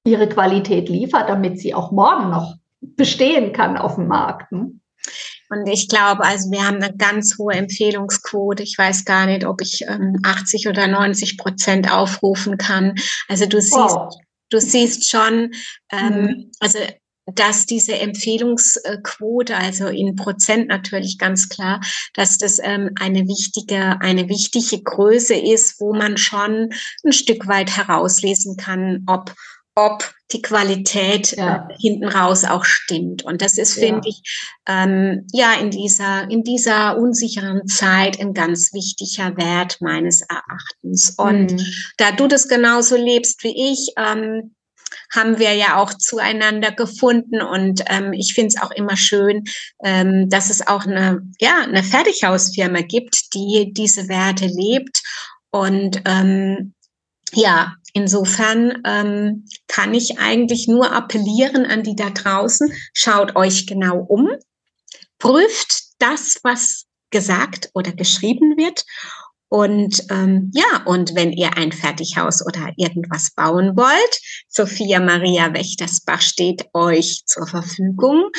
ihre 0.07 0.29
Qualität 0.29 0.88
liefert, 0.88 1.29
damit 1.29 1.59
sie 1.59 1.74
auch 1.74 1.90
morgen 1.90 2.31
noch 2.31 2.55
bestehen 2.81 3.53
kann 3.53 3.77
auf 3.77 3.96
dem 3.96 4.09
Markt. 4.09 4.53
Ne? 4.53 4.72
Und 5.50 5.66
ich 5.66 5.88
glaube, 5.88 6.24
also 6.24 6.50
wir 6.50 6.66
haben 6.66 6.83
eine 6.83 6.94
ganz 6.96 7.37
hohe 7.38 7.55
Empfehlungsquote. 7.55 8.62
Ich 8.62 8.77
weiß 8.79 9.05
gar 9.05 9.27
nicht, 9.27 9.46
ob 9.46 9.61
ich 9.61 9.85
ähm, 9.87 10.18
80 10.24 10.68
oder 10.68 10.87
90 10.87 11.38
Prozent 11.38 11.92
aufrufen 11.92 12.59
kann. 12.59 12.94
Also 13.29 13.46
du 13.46 13.61
siehst, 13.61 13.74
wow. 13.74 14.14
du 14.50 14.61
siehst 14.61 15.09
schon, 15.09 15.53
ähm, 15.92 16.22
mhm. 16.22 16.50
also 16.61 16.79
dass 17.27 17.67
diese 17.67 17.99
Empfehlungsquote, 17.99 19.57
also 19.57 19.87
in 19.87 20.15
Prozent 20.15 20.69
natürlich 20.69 21.19
ganz 21.19 21.49
klar, 21.49 21.81
dass 22.15 22.39
das 22.39 22.59
ähm, 22.63 22.91
eine 23.01 23.27
wichtige, 23.27 24.01
eine 24.01 24.29
wichtige 24.29 24.83
Größe 24.83 25.35
ist, 25.35 25.81
wo 25.81 25.95
man 25.95 26.17
schon 26.17 26.71
ein 27.05 27.13
Stück 27.13 27.47
weit 27.47 27.77
herauslesen 27.77 28.57
kann, 28.57 29.05
ob 29.07 29.35
ob 29.77 30.15
die 30.33 30.41
Qualität 30.41 31.37
ja. 31.37 31.69
äh, 31.69 31.75
hinten 31.79 32.05
raus 32.05 32.45
auch 32.45 32.65
stimmt. 32.65 33.25
Und 33.25 33.43
das 33.43 33.59
ist, 33.59 33.75
finde 33.75 34.03
ja. 34.05 34.07
ich, 34.07 34.23
ähm, 34.67 35.27
ja, 35.33 35.55
in 35.55 35.71
dieser, 35.71 36.31
in 36.31 36.43
dieser 36.43 36.97
unsicheren 36.97 37.67
Zeit 37.67 38.21
ein 38.21 38.35
ganz 38.35 38.73
wichtiger 38.73 39.37
Wert 39.37 39.79
meines 39.81 40.23
Erachtens. 40.23 41.15
Und 41.17 41.53
mhm. 41.53 41.67
da 41.97 42.13
du 42.13 42.29
das 42.29 42.49
genauso 42.49 42.97
lebst 42.97 43.43
wie 43.43 43.73
ich, 43.73 43.93
ähm, 43.97 44.54
haben 45.14 45.38
wir 45.38 45.55
ja 45.55 45.77
auch 45.77 45.94
zueinander 45.94 46.72
gefunden. 46.72 47.40
Und 47.42 47.83
ähm, 47.87 48.12
ich 48.12 48.35
finde 48.35 48.48
es 48.48 48.62
auch 48.62 48.70
immer 48.70 48.96
schön, 48.96 49.44
ähm, 49.85 50.29
dass 50.29 50.50
es 50.50 50.66
auch 50.66 50.87
eine, 50.87 51.22
ja, 51.40 51.61
eine 51.62 51.83
Fertighausfirma 51.83 52.81
gibt, 52.81 53.35
die 53.35 53.72
diese 53.72 54.09
Werte 54.09 54.46
lebt. 54.46 55.03
Und 55.50 56.03
ähm, 56.05 56.74
ja, 57.33 57.74
insofern 57.92 58.83
ähm, 58.85 59.46
kann 59.68 59.94
ich 59.94 60.18
eigentlich 60.18 60.68
nur 60.68 60.92
appellieren 60.92 61.66
an 61.66 61.83
die 61.83 61.96
da 61.96 62.11
draußen, 62.11 62.72
schaut 62.92 63.37
euch 63.37 63.66
genau 63.66 63.98
um, 63.98 64.29
prüft 65.18 65.85
das, 65.98 66.40
was 66.42 66.87
gesagt 67.11 67.70
oder 67.74 67.92
geschrieben 67.92 68.57
wird 68.57 68.85
und 69.49 70.03
ähm, 70.11 70.51
ja, 70.53 70.83
und 70.85 71.15
wenn 71.15 71.33
ihr 71.33 71.57
ein 71.57 71.73
Fertighaus 71.73 72.45
oder 72.45 72.73
irgendwas 72.77 73.33
bauen 73.35 73.77
wollt, 73.77 74.21
Sophia 74.49 75.01
Maria 75.01 75.53
Wächtersbach 75.55 76.21
steht 76.21 76.67
euch 76.73 77.23
zur 77.27 77.47
Verfügung. 77.47 78.31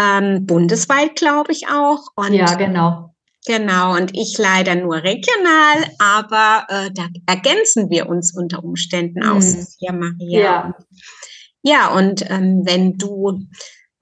Ähm, 0.00 0.46
bundesweit, 0.46 1.16
glaube 1.16 1.52
ich 1.52 1.68
auch. 1.68 2.00
Und, 2.16 2.32
ja, 2.32 2.54
genau. 2.54 3.14
Genau, 3.44 3.96
und 3.96 4.16
ich 4.16 4.38
leider 4.38 4.76
nur 4.76 4.96
regional, 4.96 5.90
aber 5.98 6.64
äh, 6.68 6.90
da 6.92 7.08
ergänzen 7.26 7.90
wir 7.90 8.08
uns 8.08 8.32
unter 8.36 8.62
Umständen 8.62 9.24
auch, 9.24 9.34
hm. 9.34 9.42
Sophia 9.42 9.92
Maria. 9.92 10.40
Ja, 10.40 10.76
ja 11.62 11.88
und 11.88 12.30
ähm, 12.30 12.62
wenn 12.64 12.98
du 12.98 13.46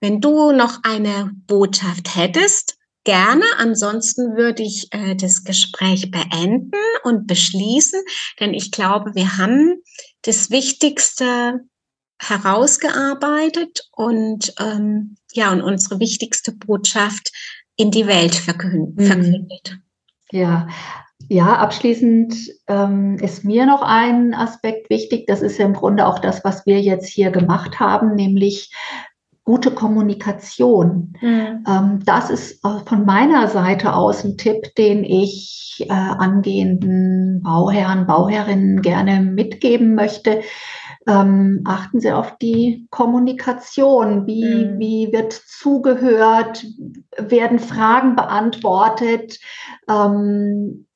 wenn 0.00 0.20
du 0.20 0.52
noch 0.52 0.78
eine 0.82 1.30
Botschaft 1.46 2.16
hättest, 2.16 2.78
gerne. 3.04 3.44
Ansonsten 3.58 4.36
würde 4.36 4.62
ich 4.62 4.88
äh, 4.92 5.14
das 5.14 5.44
Gespräch 5.44 6.10
beenden 6.10 6.72
und 7.04 7.26
beschließen, 7.26 8.00
denn 8.38 8.54
ich 8.54 8.70
glaube, 8.70 9.14
wir 9.14 9.36
haben 9.38 9.82
das 10.22 10.50
Wichtigste 10.50 11.60
herausgearbeitet 12.20 13.88
und 13.92 14.52
ähm, 14.60 15.16
ja 15.32 15.52
und 15.52 15.62
unsere 15.62 16.00
wichtigste 16.00 16.52
Botschaft 16.52 17.32
in 17.76 17.90
die 17.90 18.06
Welt 18.06 18.34
verkündet. 18.34 19.72
Mhm. 19.72 19.82
Ja, 20.30 20.68
ja, 21.28 21.56
abschließend 21.56 22.34
ähm, 22.66 23.16
ist 23.18 23.44
mir 23.44 23.64
noch 23.64 23.82
ein 23.82 24.34
Aspekt 24.34 24.90
wichtig. 24.90 25.26
Das 25.26 25.42
ist 25.42 25.58
ja 25.58 25.64
im 25.64 25.74
Grunde 25.74 26.06
auch 26.06 26.18
das, 26.18 26.44
was 26.44 26.66
wir 26.66 26.80
jetzt 26.80 27.08
hier 27.08 27.30
gemacht 27.30 27.78
haben, 27.80 28.14
nämlich 28.14 28.72
gute 29.44 29.70
Kommunikation. 29.70 31.14
Mhm. 31.20 31.64
Ähm, 31.66 31.98
das 32.04 32.30
ist 32.30 32.64
von 32.86 33.04
meiner 33.04 33.48
Seite 33.48 33.94
aus 33.94 34.24
ein 34.24 34.36
Tipp, 34.36 34.74
den 34.76 35.04
ich 35.04 35.84
äh, 35.88 35.92
angehenden 35.92 37.42
Bauherren, 37.42 38.06
Bauherrinnen 38.06 38.82
gerne 38.82 39.20
mitgeben 39.20 39.94
möchte. 39.94 40.42
Ähm, 41.06 41.62
achten 41.64 42.00
Sie 42.00 42.12
auf 42.12 42.36
die 42.38 42.86
Kommunikation. 42.90 44.26
Wie, 44.26 44.44
mhm. 44.44 44.78
wie 44.78 45.12
wird 45.12 45.32
zugehört? 45.32 46.64
Werden 47.16 47.58
Fragen 47.58 48.16
beantwortet? 48.16 49.38
Ähm, 49.88 50.86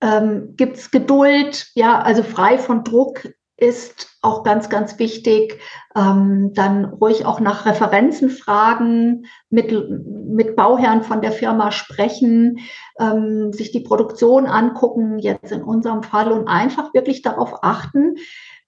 ähm, 0.00 0.54
Gibt 0.56 0.76
es 0.76 0.90
Geduld? 0.90 1.68
Ja, 1.74 2.00
also 2.02 2.22
frei 2.22 2.58
von 2.58 2.82
Druck 2.82 3.28
ist 3.56 4.18
auch 4.22 4.42
ganz, 4.42 4.68
ganz 4.68 4.98
wichtig. 4.98 5.60
Ähm, 5.94 6.52
dann 6.54 6.84
ruhig 6.84 7.26
auch 7.26 7.40
nach 7.40 7.66
Referenzen 7.66 8.30
fragen, 8.30 9.26
mit, 9.50 9.72
mit 10.06 10.56
Bauherren 10.56 11.02
von 11.02 11.20
der 11.20 11.32
Firma 11.32 11.70
sprechen, 11.70 12.58
ähm, 12.98 13.52
sich 13.52 13.72
die 13.72 13.80
Produktion 13.80 14.46
angucken, 14.46 15.18
jetzt 15.18 15.52
in 15.52 15.62
unserem 15.62 16.02
Fall, 16.02 16.32
und 16.32 16.48
einfach 16.48 16.94
wirklich 16.94 17.22
darauf 17.22 17.62
achten, 17.62 18.16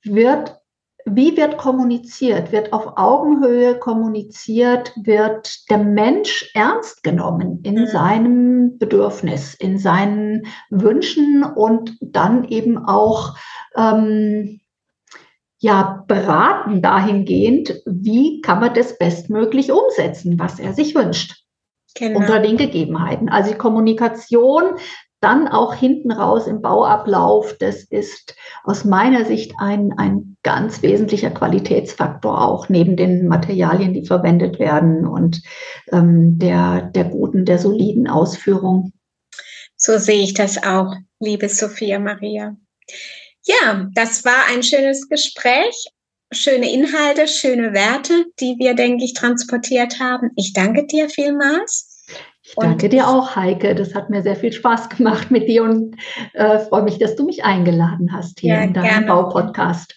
wird 0.03 0.59
wie 1.07 1.37
wird 1.37 1.59
kommuniziert? 1.59 2.51
Wird 2.51 2.73
auf 2.73 2.97
Augenhöhe 2.97 3.79
kommuniziert? 3.79 4.93
Wird 4.97 5.69
der 5.69 5.79
Mensch 5.79 6.51
ernst 6.55 7.03
genommen 7.03 7.61
in 7.63 7.75
mhm. 7.75 7.87
seinem 7.87 8.79
Bedürfnis, 8.79 9.55
in 9.55 9.77
seinen 9.79 10.47
Wünschen 10.71 11.45
und 11.45 11.99
dann 12.01 12.45
eben 12.45 12.79
auch 12.79 13.37
ähm, 13.77 14.61
ja 15.65 16.05
beraten 16.07 16.83
dahingehend, 16.83 17.81
wie 17.87 18.43
kann 18.43 18.61
man 18.61 18.75
das 18.75 18.99
bestmöglich 18.99 19.73
umsetzen, 19.73 20.39
was 20.39 20.61
er 20.61 20.75
sich 20.75 20.95
wünscht. 20.95 21.43
Genau. 21.95 22.19
Unter 22.19 22.41
den 22.41 22.59
Gegebenheiten. 22.59 23.31
Also 23.31 23.53
die 23.53 23.57
Kommunikation 23.57 24.75
dann 25.21 25.49
auch 25.49 25.73
hinten 25.73 26.13
raus 26.13 26.47
im 26.49 26.61
Bauablauf, 26.61 27.57
das 27.59 27.85
ist 27.85 28.37
aus 28.63 28.85
meiner 28.85 29.25
Sicht 29.25 29.55
ein, 29.59 29.95
ein 29.97 30.37
ganz 30.43 30.83
wesentlicher 30.83 31.31
Qualitätsfaktor 31.31 32.47
auch 32.47 32.69
neben 32.69 32.97
den 32.97 33.27
Materialien, 33.27 33.95
die 33.95 34.05
verwendet 34.05 34.59
werden 34.59 35.07
und 35.07 35.41
ähm, 35.91 36.39
der, 36.39 36.91
der 36.95 37.05
guten, 37.05 37.47
der 37.47 37.59
soliden 37.59 38.07
Ausführung. 38.07 38.93
So 39.77 39.97
sehe 39.97 40.23
ich 40.23 40.35
das 40.35 40.63
auch, 40.63 40.95
liebe 41.21 41.49
Sophia 41.49 41.99
Maria. 41.99 42.55
Ja, 43.47 43.87
das 43.93 44.25
war 44.25 44.47
ein 44.51 44.63
schönes 44.63 45.09
Gespräch, 45.09 45.89
schöne 46.33 46.73
Inhalte, 46.73 47.29
schöne 47.29 47.73
Werte, 47.73 48.27
die 48.41 48.57
wir, 48.59 48.75
denke 48.75 49.05
ich, 49.05 49.15
transportiert 49.15 50.01
haben. 50.01 50.31
Ich 50.37 50.53
danke 50.53 50.87
dir 50.87 51.09
vielmals. 51.09 52.05
Ich 52.43 52.55
danke 52.57 52.89
dir 52.89 53.09
auch, 53.09 53.37
Heike. 53.37 53.75
Das 53.75 53.95
hat 53.95 54.11
mir 54.11 54.23
sehr 54.23 54.37
viel 54.37 54.53
Spaß 54.53 54.91
gemacht 54.91 55.31
mit 55.31 55.49
dir 55.49 55.63
und 55.63 55.97
äh, 56.35 56.59
freue 56.59 56.83
mich, 56.83 56.99
dass 56.99 57.17
du 57.17 57.25
mich 57.25 57.45
eingeladen 57.45 58.13
hast 58.13 58.41
hier 58.41 58.55
ja, 58.55 58.63
in 58.63 58.75
deinem 58.75 59.07
Baupodcast. 59.07 59.95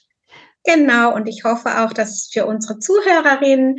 Genau, 0.64 1.14
und 1.16 1.28
ich 1.28 1.44
hoffe 1.44 1.82
auch, 1.82 1.94
dass 1.94 2.30
für 2.32 2.46
unsere 2.46 2.80
Zuhörerinnen 2.80 3.78